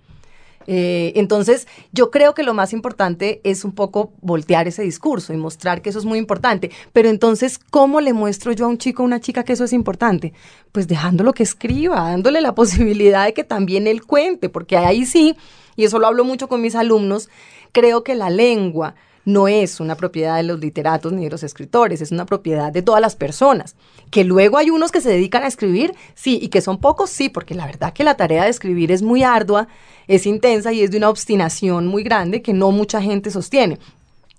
[0.72, 5.36] Eh, entonces, yo creo que lo más importante es un poco voltear ese discurso y
[5.36, 6.70] mostrar que eso es muy importante.
[6.92, 9.72] Pero entonces, ¿cómo le muestro yo a un chico o una chica que eso es
[9.72, 10.32] importante?
[10.70, 15.34] Pues dejándolo que escriba, dándole la posibilidad de que también él cuente, porque ahí sí,
[15.74, 17.30] y eso lo hablo mucho con mis alumnos,
[17.72, 18.94] creo que la lengua,
[19.24, 22.82] no es una propiedad de los literatos ni de los escritores, es una propiedad de
[22.82, 23.76] todas las personas.
[24.10, 27.28] Que luego hay unos que se dedican a escribir, sí, y que son pocos, sí,
[27.28, 29.68] porque la verdad que la tarea de escribir es muy ardua,
[30.08, 33.78] es intensa y es de una obstinación muy grande que no mucha gente sostiene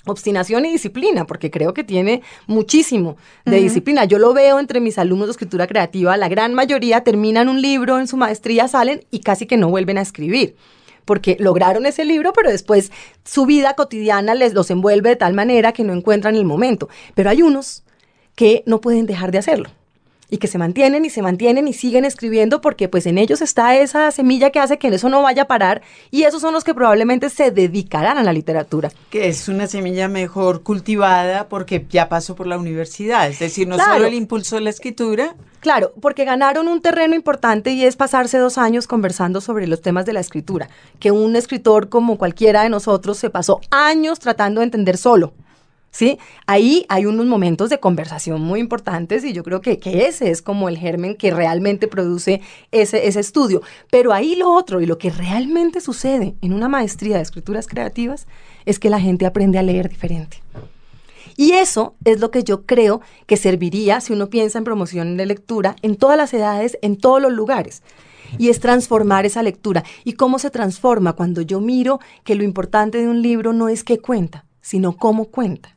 [0.06, 4.06] obstinación y disciplina, porque creo que tiene muchísimo de disciplina.
[4.06, 8.00] Yo lo veo entre mis alumnos de escritura creativa, la gran mayoría terminan un libro
[8.00, 10.56] en su maestría, salen y casi que no vuelven a escribir
[11.12, 12.90] porque lograron ese libro, pero después
[13.26, 16.88] su vida cotidiana les los envuelve de tal manera que no encuentran el momento.
[17.16, 17.84] Pero hay unos
[18.34, 19.70] que no pueden dejar de hacerlo
[20.32, 23.76] y que se mantienen y se mantienen y siguen escribiendo porque pues en ellos está
[23.76, 26.74] esa semilla que hace que eso no vaya a parar y esos son los que
[26.74, 28.92] probablemente se dedicarán a la literatura.
[29.12, 33.78] Que es una semilla mejor cultivada porque ya pasó por la universidad, es decir, no
[33.78, 35.36] solo el impulso de la escritura.
[35.60, 40.06] Claro, porque ganaron un terreno importante y es pasarse dos años conversando sobre los temas
[40.06, 40.70] de la escritura,
[41.00, 45.34] que un escritor como cualquiera de nosotros se pasó años tratando de entender solo.
[45.92, 46.18] ¿Sí?
[46.48, 50.70] Ahí hay unos momentos de conversación muy importantes y yo creo que, ese es como
[50.70, 53.62] el germen que realmente produce ese, ese estudio.
[53.90, 58.28] Pero ahí lo otro y lo que realmente sucede en una maestría de escrituras creativas
[58.66, 60.42] es que la gente aprende a leer diferente.
[61.38, 65.26] Y eso es lo que yo creo que serviría si uno piensa en promoción de
[65.26, 67.84] lectura en todas las edades, en todos los lugares.
[68.38, 69.84] Y es transformar esa lectura.
[70.04, 73.84] ¿Y cómo se transforma cuando yo miro que lo importante de un libro no es
[73.84, 75.76] qué cuenta, sino cómo cuenta?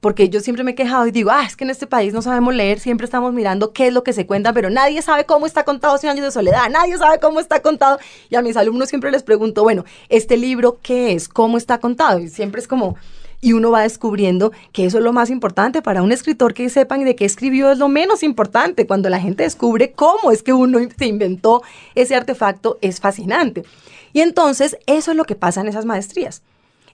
[0.00, 2.22] Porque yo siempre me he quejado y digo, ah, es que en este país no
[2.22, 5.46] sabemos leer, siempre estamos mirando qué es lo que se cuenta, pero nadie sabe cómo
[5.46, 7.98] está contado Cien años de soledad, nadie sabe cómo está contado.
[8.30, 11.28] Y a mis alumnos siempre les pregunto, bueno, este libro, ¿qué es?
[11.28, 12.18] ¿Cómo está contado?
[12.18, 12.96] Y siempre es como,
[13.40, 17.04] y uno va descubriendo que eso es lo más importante para un escritor que sepan
[17.04, 18.86] de qué escribió es lo menos importante.
[18.86, 21.62] Cuando la gente descubre cómo es que uno se inventó
[21.94, 23.64] ese artefacto es fascinante.
[24.12, 26.42] Y entonces eso es lo que pasa en esas maestrías.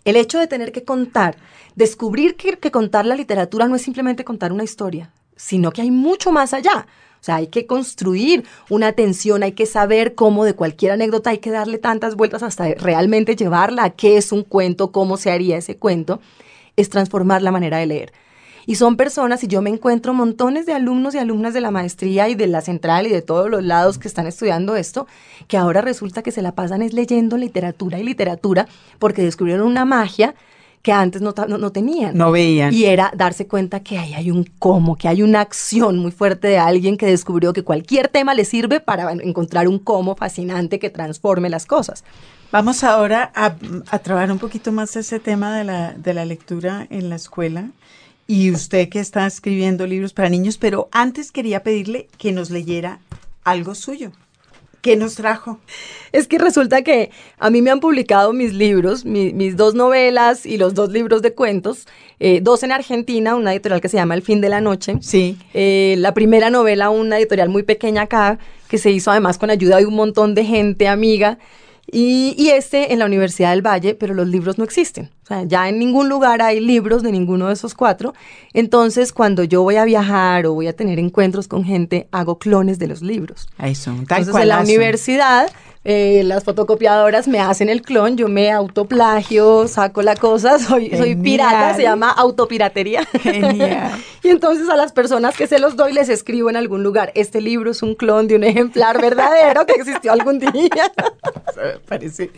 [0.04, 1.36] El hecho de tener que contar,
[1.76, 6.30] descubrir que, contar la literatura no es simplemente contar una historia, sino que hay mucho
[6.30, 6.86] más allá.
[7.20, 11.38] O sea, hay que construir una atención, hay que saber cómo de cualquier anécdota hay
[11.38, 15.56] que darle tantas vueltas hasta realmente llevarla a qué es un cuento, cómo se haría
[15.56, 16.20] ese cuento,
[16.76, 18.12] es transformar la manera de leer.
[18.66, 22.28] Y son personas, y yo me encuentro montones de alumnos y alumnas de la maestría
[22.28, 25.06] y de la central y de todos los lados que están estudiando esto,
[25.48, 28.66] que ahora resulta que se la pasan es leyendo literatura y literatura
[28.98, 30.34] porque descubrieron una magia
[30.84, 32.14] que antes no, no, tenían.
[32.14, 32.72] No veían.
[32.74, 36.48] Y era darse cuenta que ahí hay un cómo, que hay una acción muy fuerte
[36.48, 40.90] de alguien que descubrió que cualquier tema le sirve para encontrar un cómo fascinante que
[40.90, 42.04] transforme las cosas.
[42.52, 43.54] Vamos ahora a,
[43.90, 47.70] a trabajar un poquito más ese tema de la, de la lectura en la escuela
[48.26, 53.00] y usted que está escribiendo libros para niños, pero antes quería pedirle que nos leyera
[53.44, 54.12] algo suyo.
[54.84, 55.60] ¿Qué nos trajo?
[56.12, 60.58] Es que resulta que a mí me han publicado mis libros, mis dos novelas y
[60.58, 61.86] los dos libros de cuentos,
[62.20, 64.96] eh, dos en Argentina, una editorial que se llama El fin de la noche.
[65.00, 65.38] Sí.
[65.54, 69.78] Eh, la primera novela, una editorial muy pequeña acá, que se hizo además con ayuda
[69.78, 71.38] de un montón de gente amiga.
[71.90, 75.10] Y, este en la Universidad del Valle, pero los libros no existen.
[75.24, 78.12] O sea, ya en ningún lugar hay libros de ninguno de esos cuatro.
[78.52, 82.78] Entonces, cuando yo voy a viajar o voy a tener encuentros con gente, hago clones
[82.78, 83.48] de los libros.
[83.58, 85.50] Eso, tal Entonces, en la universidad
[85.86, 91.14] eh, las fotocopiadoras me hacen el clon, yo me autoplagio, saco la cosa, soy, soy
[91.14, 93.04] pirata, se llama autopiratería.
[93.20, 93.92] Genial.
[94.22, 97.42] y entonces a las personas que se los doy les escribo en algún lugar, este
[97.42, 100.90] libro es un clon de un ejemplar verdadero que existió algún día.
[101.86, 102.30] Parece.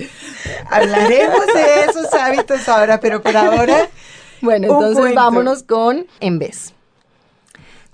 [0.68, 3.88] Hablaremos de esos hábitos ahora, pero por ahora...
[4.42, 6.74] Bueno, entonces vámonos con En vez.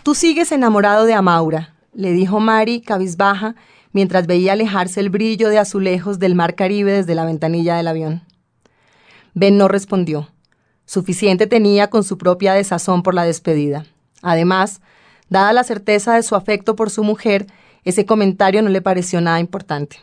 [0.02, 3.54] Tú sigues enamorado de Amaura, le dijo Mari, cabizbaja,
[3.92, 8.22] mientras veía alejarse el brillo de azulejos del mar Caribe desde la ventanilla del avión.
[9.34, 10.28] Ben no respondió.
[10.84, 13.86] Suficiente tenía con su propia desazón por la despedida.
[14.20, 14.80] Además,
[15.28, 17.46] dada la certeza de su afecto por su mujer,
[17.84, 19.98] ese comentario no le pareció nada importante.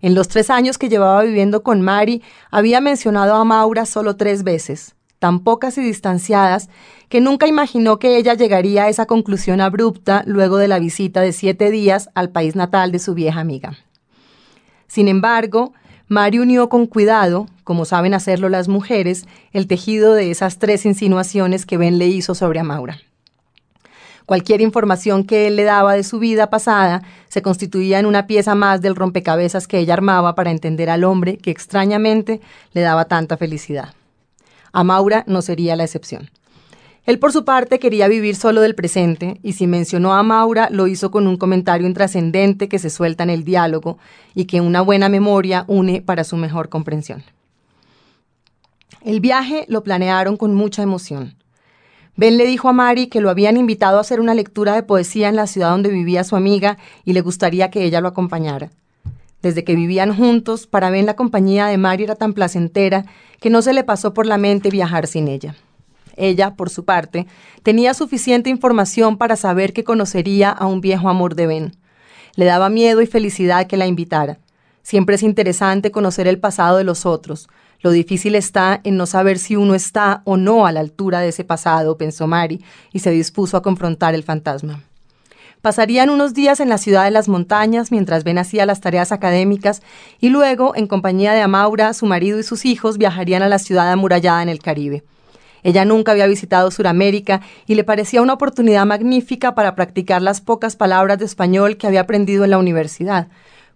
[0.00, 4.42] En los tres años que llevaba viviendo con Mari, había mencionado a Maura solo tres
[4.42, 6.68] veces, tan pocas y distanciadas,
[7.08, 11.32] que nunca imaginó que ella llegaría a esa conclusión abrupta luego de la visita de
[11.32, 13.78] siete días al país natal de su vieja amiga.
[14.86, 15.72] Sin embargo,
[16.08, 21.66] Mari unió con cuidado, como saben hacerlo las mujeres, el tejido de esas tres insinuaciones
[21.66, 23.00] que Ben le hizo sobre Amaura.
[24.26, 28.56] Cualquier información que él le daba de su vida pasada se constituía en una pieza
[28.56, 32.40] más del rompecabezas que ella armaba para entender al hombre que extrañamente
[32.72, 33.94] le daba tanta felicidad.
[34.72, 36.28] A Maura no sería la excepción.
[37.04, 40.88] Él por su parte quería vivir solo del presente y si mencionó a Maura lo
[40.88, 43.96] hizo con un comentario intrascendente que se suelta en el diálogo
[44.34, 47.22] y que una buena memoria une para su mejor comprensión.
[49.02, 51.36] El viaje lo planearon con mucha emoción.
[52.16, 55.28] Ben le dijo a Mari que lo habían invitado a hacer una lectura de poesía
[55.28, 58.70] en la ciudad donde vivía su amiga y le gustaría que ella lo acompañara.
[59.42, 63.04] Desde que vivían juntos, para Ben la compañía de Mari era tan placentera
[63.38, 65.54] que no se le pasó por la mente viajar sin ella.
[66.16, 67.26] Ella, por su parte,
[67.62, 71.76] tenía suficiente información para saber que conocería a un viejo amor de Ben.
[72.34, 74.38] Le daba miedo y felicidad que la invitara.
[74.82, 77.48] Siempre es interesante conocer el pasado de los otros,
[77.86, 81.28] lo difícil está en no saber si uno está o no a la altura de
[81.28, 84.82] ese pasado, pensó Mari, y se dispuso a confrontar el fantasma.
[85.62, 89.82] Pasarían unos días en la ciudad de las montañas mientras Ben hacía las tareas académicas
[90.20, 93.92] y luego, en compañía de Amaura, su marido y sus hijos, viajarían a la ciudad
[93.92, 95.04] amurallada en el Caribe.
[95.62, 100.74] Ella nunca había visitado Sudamérica y le parecía una oportunidad magnífica para practicar las pocas
[100.74, 103.28] palabras de español que había aprendido en la universidad,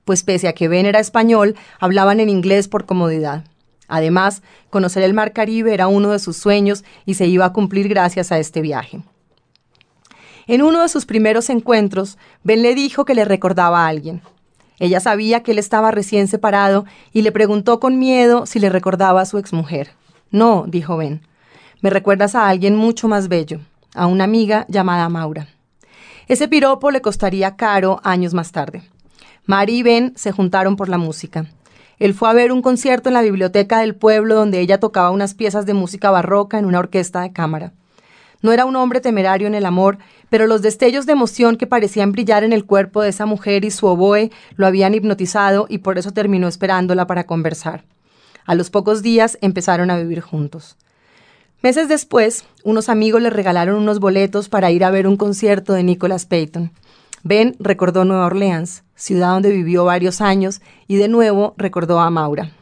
[0.05, 3.45] pues pese a que Ben era español, hablaban en inglés por comodidad.
[3.91, 7.89] Además, conocer el Mar Caribe era uno de sus sueños y se iba a cumplir
[7.89, 9.03] gracias a este viaje.
[10.47, 14.23] En uno de sus primeros encuentros, Ben le dijo que le recordaba a alguien.
[14.79, 19.21] Ella sabía que él estaba recién separado y le preguntó con miedo si le recordaba
[19.21, 19.91] a su exmujer.
[20.31, 21.21] No, dijo Ben,
[21.83, 23.61] me recuerdas a alguien mucho más bello,
[23.95, 25.49] a una amiga llamada Maura.
[26.29, 28.83] Ese piropo le costaría caro años más tarde.
[29.47, 31.47] Mari y Ben se juntaron por la música.
[32.01, 35.35] Él fue a ver un concierto en la biblioteca del pueblo donde ella tocaba unas
[35.35, 37.75] piezas de música barroca en una orquesta de cámara.
[38.41, 39.99] No era un hombre temerario en el amor,
[40.31, 43.71] pero los destellos de emoción que parecían brillar en el cuerpo de esa mujer y
[43.71, 47.85] su oboe lo habían hipnotizado y por eso terminó esperándola para conversar.
[48.47, 50.79] A los pocos días empezaron a vivir juntos.
[51.63, 55.83] Meses después, unos amigos le regalaron unos boletos para ir a ver un concierto de
[55.83, 56.73] Nicholas Payton.
[57.23, 62.53] Ben recordó Nueva Orleans, ciudad donde vivió varios años, y de nuevo recordó a Maura.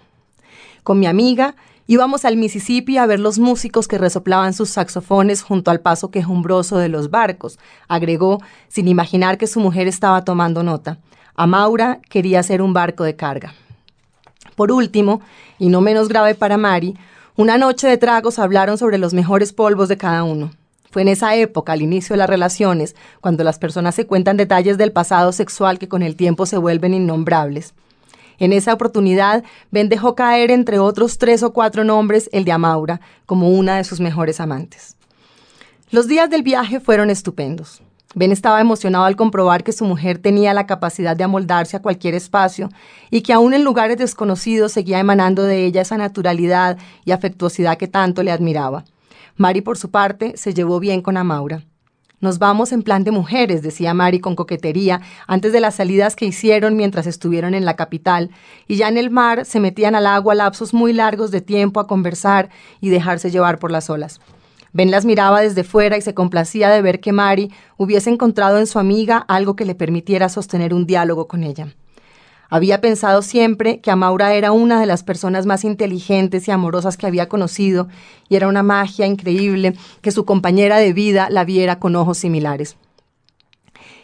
[0.84, 5.70] Con mi amiga íbamos al Mississippi a ver los músicos que resoplaban sus saxofones junto
[5.70, 7.58] al paso quejumbroso de los barcos,
[7.88, 10.98] agregó, sin imaginar que su mujer estaba tomando nota.
[11.34, 13.54] A Maura quería ser un barco de carga.
[14.54, 15.20] Por último,
[15.58, 16.96] y no menos grave para Mari,
[17.36, 20.50] una noche de tragos hablaron sobre los mejores polvos de cada uno.
[20.90, 24.78] Fue en esa época, al inicio de las relaciones, cuando las personas se cuentan detalles
[24.78, 27.74] del pasado sexual que con el tiempo se vuelven innombrables.
[28.38, 33.00] En esa oportunidad, Ben dejó caer entre otros tres o cuatro nombres el de Amaura,
[33.26, 34.96] como una de sus mejores amantes.
[35.90, 37.82] Los días del viaje fueron estupendos.
[38.14, 42.14] Ben estaba emocionado al comprobar que su mujer tenía la capacidad de amoldarse a cualquier
[42.14, 42.70] espacio
[43.10, 47.88] y que aún en lugares desconocidos seguía emanando de ella esa naturalidad y afectuosidad que
[47.88, 48.84] tanto le admiraba.
[49.38, 51.62] Mari, por su parte, se llevó bien con Amaura.
[52.20, 56.26] Nos vamos en plan de mujeres, decía Mari con coquetería, antes de las salidas que
[56.26, 58.30] hicieron mientras estuvieron en la capital,
[58.66, 61.86] y ya en el mar se metían al agua lapsos muy largos de tiempo a
[61.86, 64.20] conversar y dejarse llevar por las olas.
[64.72, 68.66] Ben las miraba desde fuera y se complacía de ver que Mari hubiese encontrado en
[68.66, 71.68] su amiga algo que le permitiera sostener un diálogo con ella.
[72.50, 77.06] Había pensado siempre que Amaura era una de las personas más inteligentes y amorosas que
[77.06, 77.88] había conocido,
[78.28, 82.76] y era una magia increíble que su compañera de vida la viera con ojos similares.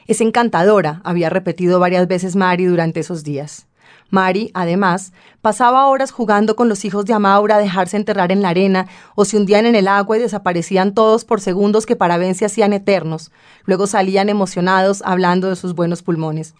[0.07, 3.67] Es encantadora, había repetido varias veces Mari durante esos días.
[4.11, 8.51] Mari, además, pasaba horas jugando con los hijos de Amaura a dejarse enterrar en la
[8.51, 12.35] arena o se hundían en el agua y desaparecían todos por segundos que para Ben
[12.35, 13.33] se hacían eternos.
[13.65, 16.55] Luego salían emocionados hablando de sus buenos pulmones.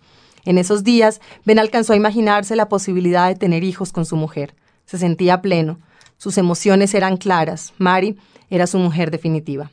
[0.45, 4.55] En esos días, Ben alcanzó a imaginarse la posibilidad de tener hijos con su mujer.
[4.87, 5.79] Se sentía pleno.
[6.19, 7.73] Sus emociones eran claras.
[7.79, 8.17] Mari
[8.51, 9.71] era su mujer definitiva.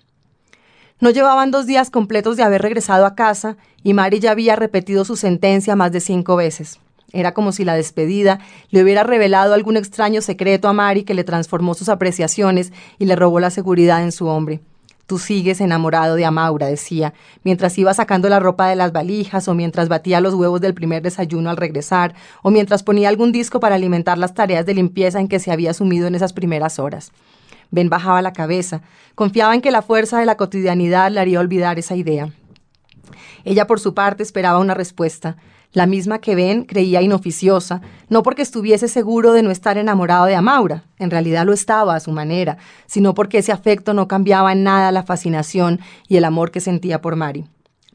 [1.00, 5.04] No llevaban dos días completos de haber regresado a casa y Mari ya había repetido
[5.04, 6.80] su sentencia más de cinco veces.
[7.12, 11.24] Era como si la despedida le hubiera revelado algún extraño secreto a Mari que le
[11.24, 14.62] transformó sus apreciaciones y le robó la seguridad en su hombre.
[15.08, 19.54] Tú sigues enamorado de Amaura, decía, mientras iba sacando la ropa de las valijas, o
[19.54, 23.76] mientras batía los huevos del primer desayuno al regresar, o mientras ponía algún disco para
[23.76, 27.12] alimentar las tareas de limpieza en que se había sumido en esas primeras horas.
[27.72, 28.82] Ben bajaba la cabeza,
[29.16, 32.32] confiaba en que la fuerza de la cotidianidad le haría olvidar esa idea.
[33.44, 35.38] Ella por su parte esperaba una respuesta,
[35.74, 40.36] la misma que Ben creía inoficiosa, no porque estuviese seguro de no estar enamorado de
[40.36, 42.58] Amaura, en realidad lo estaba a su manera,
[42.88, 47.02] sino porque ese afecto no cambiaba en nada la fascinación y el amor que sentía
[47.02, 47.46] por Mari.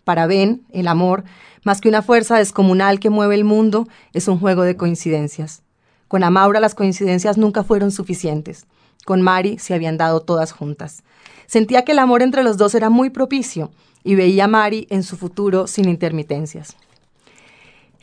[0.04, 1.24] Para Ben, el amor,
[1.64, 5.62] más que una fuerza descomunal que mueve el mundo, es un juego de coincidencias.
[6.08, 8.66] Con Amaura las coincidencias nunca fueron suficientes.
[9.04, 11.02] Con Mari se habían dado todas juntas.
[11.46, 13.70] Sentía que el amor entre los dos era muy propicio
[14.04, 16.76] y veía a Mari en su futuro sin intermitencias.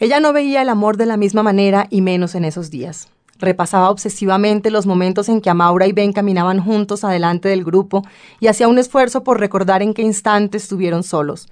[0.04, 3.08] Ella no veía el amor de la misma manera y menos en esos días.
[3.40, 8.04] Repasaba obsesivamente los momentos en que Amaura y Ben caminaban juntos adelante del grupo
[8.42, 11.48] y hacía un esfuerzo por recordar en qué instante estuvieron solos.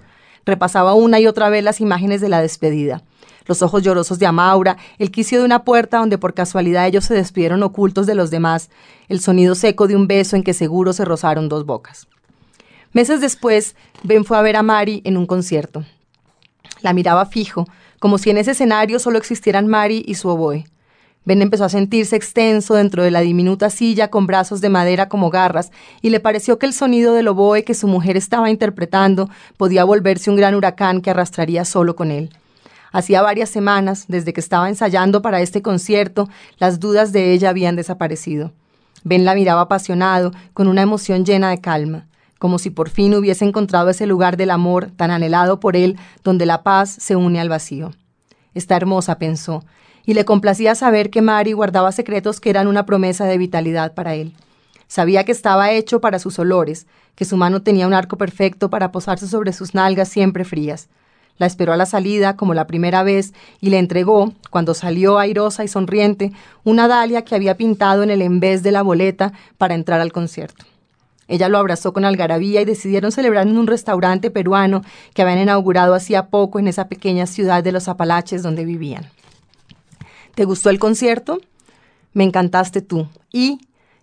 [0.45, 3.03] Repasaba una y otra vez las imágenes de la despedida.
[3.45, 7.13] Los ojos llorosos de Amaura, el quicio de una puerta donde por casualidad ellos se
[7.13, 8.69] despidieron ocultos de los demás,
[9.07, 12.05] el sonido seco de un beso en que seguro se rozaron dos bocas.
[12.91, 15.85] Meses después, Ben fue a ver a Mari en un concierto.
[16.81, 17.65] La miraba fijo,
[18.01, 20.65] como si en ese escenario solo existieran Mari y su oboe.
[21.23, 25.29] Ben empezó a sentirse extenso dentro de la diminuta silla con brazos de madera como
[25.29, 25.71] garras,
[26.01, 30.31] y le pareció que el sonido del oboe que su mujer estaba interpretando podía volverse
[30.31, 32.31] un gran huracán que arrastraría solo con él.
[32.91, 36.27] Hacía varias semanas, desde que estaba ensayando para este concierto,
[36.57, 38.51] las dudas de ella habían desaparecido.
[39.03, 42.07] Ben la miraba apasionado, con una emoción llena de calma
[42.41, 46.47] como si por fin hubiese encontrado ese lugar del amor tan anhelado por él, donde
[46.47, 47.91] la paz se une al vacío.
[48.55, 49.63] Está hermosa, pensó,
[50.07, 54.15] y le complacía saber que Mari guardaba secretos que eran una promesa de vitalidad para
[54.15, 54.33] él.
[54.87, 58.91] Sabía que estaba hecho para sus olores, que su mano tenía un arco perfecto para
[58.91, 60.89] posarse sobre sus nalgas siempre frías.
[61.37, 65.63] La esperó a la salida, como la primera vez, y le entregó, cuando salió airosa
[65.63, 66.31] y sonriente,
[66.63, 70.65] una dalia que había pintado en el envés de la boleta para entrar al concierto.
[71.31, 74.81] Ella lo abrazó con algarabía y decidieron celebrar en un restaurante peruano
[75.13, 79.05] que habían inaugurado hacía poco en esa pequeña ciudad de los Apalaches donde vivían.
[80.35, 81.39] ¿Te gustó el concierto?
[82.11, 83.07] Me encantaste tú.
[83.31, 83.61] Y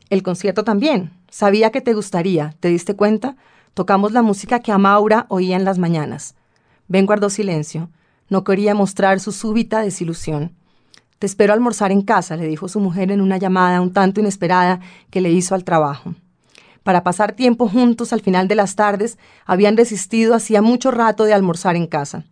[0.08, 1.10] el concierto también.
[1.28, 2.54] Sabía que te gustaría.
[2.60, 3.36] ¿Te diste cuenta?
[3.74, 6.34] Tocamos la música que Amaura oía en las mañanas.
[6.86, 7.90] Ben guardó silencio.
[8.30, 10.54] No quería mostrar su súbita desilusión.
[11.18, 14.80] Te espero almorzar en casa, le dijo su mujer en una llamada un tanto inesperada
[15.10, 16.14] que le hizo al trabajo
[16.88, 21.34] para pasar tiempo juntos al final de las tardes, habían resistido hacía mucho rato de
[21.34, 22.24] almorzar en casa.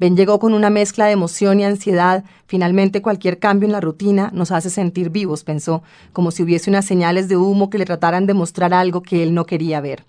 [0.00, 2.24] Ben llegó con una mezcla de emoción y ansiedad.
[2.48, 6.84] Finalmente cualquier cambio en la rutina nos hace sentir vivos, pensó, como si hubiese unas
[6.84, 10.04] señales de humo que le trataran de mostrar algo que él no quería ver.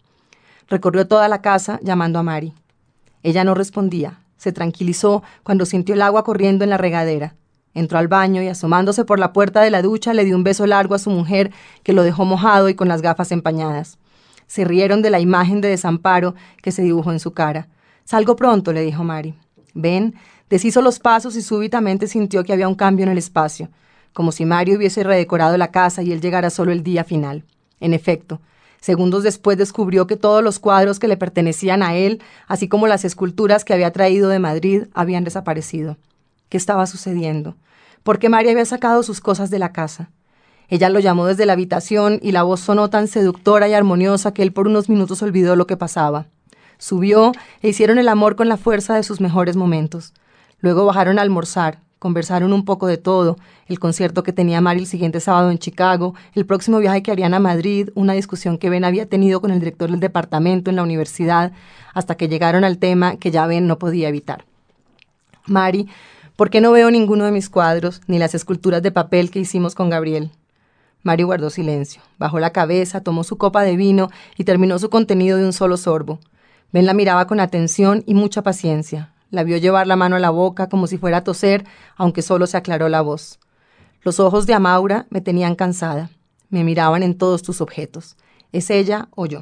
[0.67, 2.55] Recorrió toda la casa llamando a Mari.
[3.21, 4.19] Ella no respondía.
[4.38, 7.36] Se tranquilizó cuando sintió el agua corriendo en la regadera.
[7.76, 10.65] Entró al baño y asomándose por la puerta de la ducha le dio un beso
[10.65, 11.51] largo a su mujer,
[11.84, 13.99] que lo dejó mojado y con las gafas empañadas.
[14.47, 17.67] Se rieron de la imagen de desamparo que se dibujó en su cara.
[18.05, 19.36] Salgo pronto, le dijo Mari.
[19.73, 20.15] Ven,
[20.49, 23.69] deshizo los pasos y súbitamente sintió que había un cambio en el espacio,
[24.13, 27.43] como si Mario hubiese redecorado la casa y él llegara solo el día final.
[27.82, 28.39] En efecto,
[28.80, 33.03] segundos después descubrió que todos los cuadros que le pertenecían a él, así como las
[33.03, 35.97] esculturas que había traído de Madrid, habían desaparecido.
[36.49, 37.55] ¿Qué estaba sucediendo?
[38.05, 40.11] porque María había sacado sus cosas de la casa.
[40.69, 44.43] Ella lo llamó desde la habitación y la voz sonó tan seductora y armoniosa que
[44.43, 46.27] él por unos minutos olvidó lo que pasaba.
[46.77, 47.31] Subió
[47.63, 50.13] e hicieron el amor con la fuerza de sus mejores momentos.
[50.59, 54.85] Luego bajaron a almorzar, conversaron un poco de todo, el concierto que tenía Mari el
[54.85, 58.85] siguiente sábado en Chicago, el próximo viaje que harían a Madrid, una discusión que Ben
[58.85, 61.53] había tenido con el director del departamento en la universidad,
[61.95, 64.45] hasta que llegaron al tema que ya Ben no podía evitar.
[65.47, 65.87] Mari
[66.36, 69.73] ¿Por qué no veo ninguno de mis cuadros, ni las esculturas de papel que hicimos
[69.73, 70.31] con Gabriel?
[71.01, 75.38] Mario guardó silencio, bajó la cabeza, tomó su copa de vino y terminó su contenido
[75.38, 76.19] de un solo sorbo.
[76.73, 79.13] Ben la miraba con atención y mucha paciencia.
[79.29, 81.63] La vio llevar la mano a la boca como si fuera a toser,
[81.95, 83.39] aunque solo se aclaró la voz.
[84.01, 86.09] Los ojos de Amaura me tenían cansada.
[86.49, 88.17] Me miraban en todos tus objetos.
[88.51, 89.39] ¿Es ella o yo?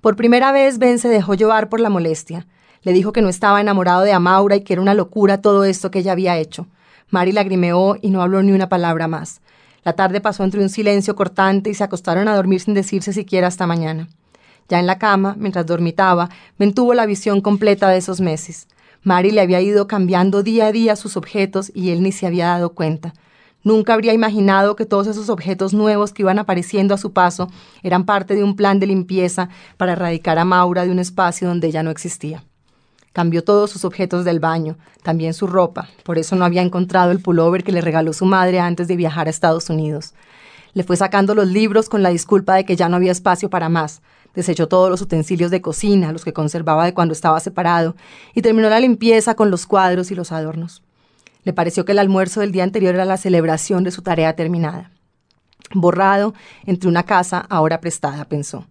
[0.00, 2.48] Por primera vez Ben se dejó llevar por la molestia.
[2.84, 5.90] Le dijo que no estaba enamorado de Amaura y que era una locura todo esto
[5.90, 6.66] que ella había hecho.
[7.10, 9.40] Mari lagrimeó y no habló ni una palabra más.
[9.84, 13.48] La tarde pasó entre un silencio cortante y se acostaron a dormir sin decirse siquiera
[13.48, 14.08] hasta mañana.
[14.68, 18.68] Ya en la cama, mientras dormitaba, Ben tuvo la visión completa de esos meses.
[19.02, 22.46] Mari le había ido cambiando día a día sus objetos y él ni se había
[22.46, 23.14] dado cuenta.
[23.64, 27.48] Nunca habría imaginado que todos esos objetos nuevos que iban apareciendo a su paso
[27.82, 31.68] eran parte de un plan de limpieza para erradicar a Maura de un espacio donde
[31.68, 32.44] ella no existía.
[33.12, 37.20] Cambió todos sus objetos del baño, también su ropa, por eso no había encontrado el
[37.20, 40.14] pullover que le regaló su madre antes de viajar a Estados Unidos.
[40.72, 43.68] Le fue sacando los libros con la disculpa de que ya no había espacio para
[43.68, 44.00] más.
[44.34, 47.94] Desechó todos los utensilios de cocina, los que conservaba de cuando estaba separado,
[48.34, 50.82] y terminó la limpieza con los cuadros y los adornos.
[51.44, 54.90] Le pareció que el almuerzo del día anterior era la celebración de su tarea terminada.
[55.74, 56.32] Borrado
[56.64, 58.66] entre una casa ahora prestada, pensó.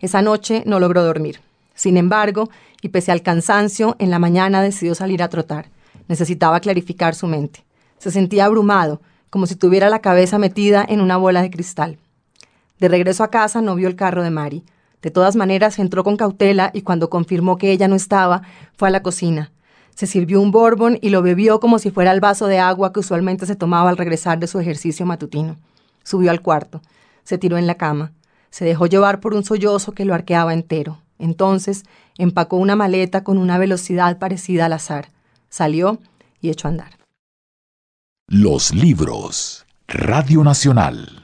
[0.00, 1.40] Esa noche no logró dormir.
[1.74, 2.48] Sin embargo,
[2.82, 5.70] y pese al cansancio, en la mañana decidió salir a trotar.
[6.08, 7.64] Necesitaba clarificar su mente.
[7.98, 11.98] Se sentía abrumado, como si tuviera la cabeza metida en una bola de cristal.
[12.80, 14.64] De regreso a casa no vio el carro de Mari.
[15.00, 18.42] De todas maneras entró con cautela y cuando confirmó que ella no estaba,
[18.76, 19.52] fue a la cocina.
[19.94, 23.00] Se sirvió un bourbon y lo bebió como si fuera el vaso de agua que
[23.00, 25.56] usualmente se tomaba al regresar de su ejercicio matutino.
[26.02, 26.80] Subió al cuarto,
[27.22, 28.12] se tiró en la cama,
[28.50, 30.98] se dejó llevar por un sollozo que lo arqueaba entero.
[31.22, 31.84] Entonces
[32.18, 35.10] empacó una maleta con una velocidad parecida al azar.
[35.48, 36.00] Salió
[36.40, 36.98] y echó a andar.
[38.26, 39.64] Los libros.
[39.86, 41.21] Radio Nacional.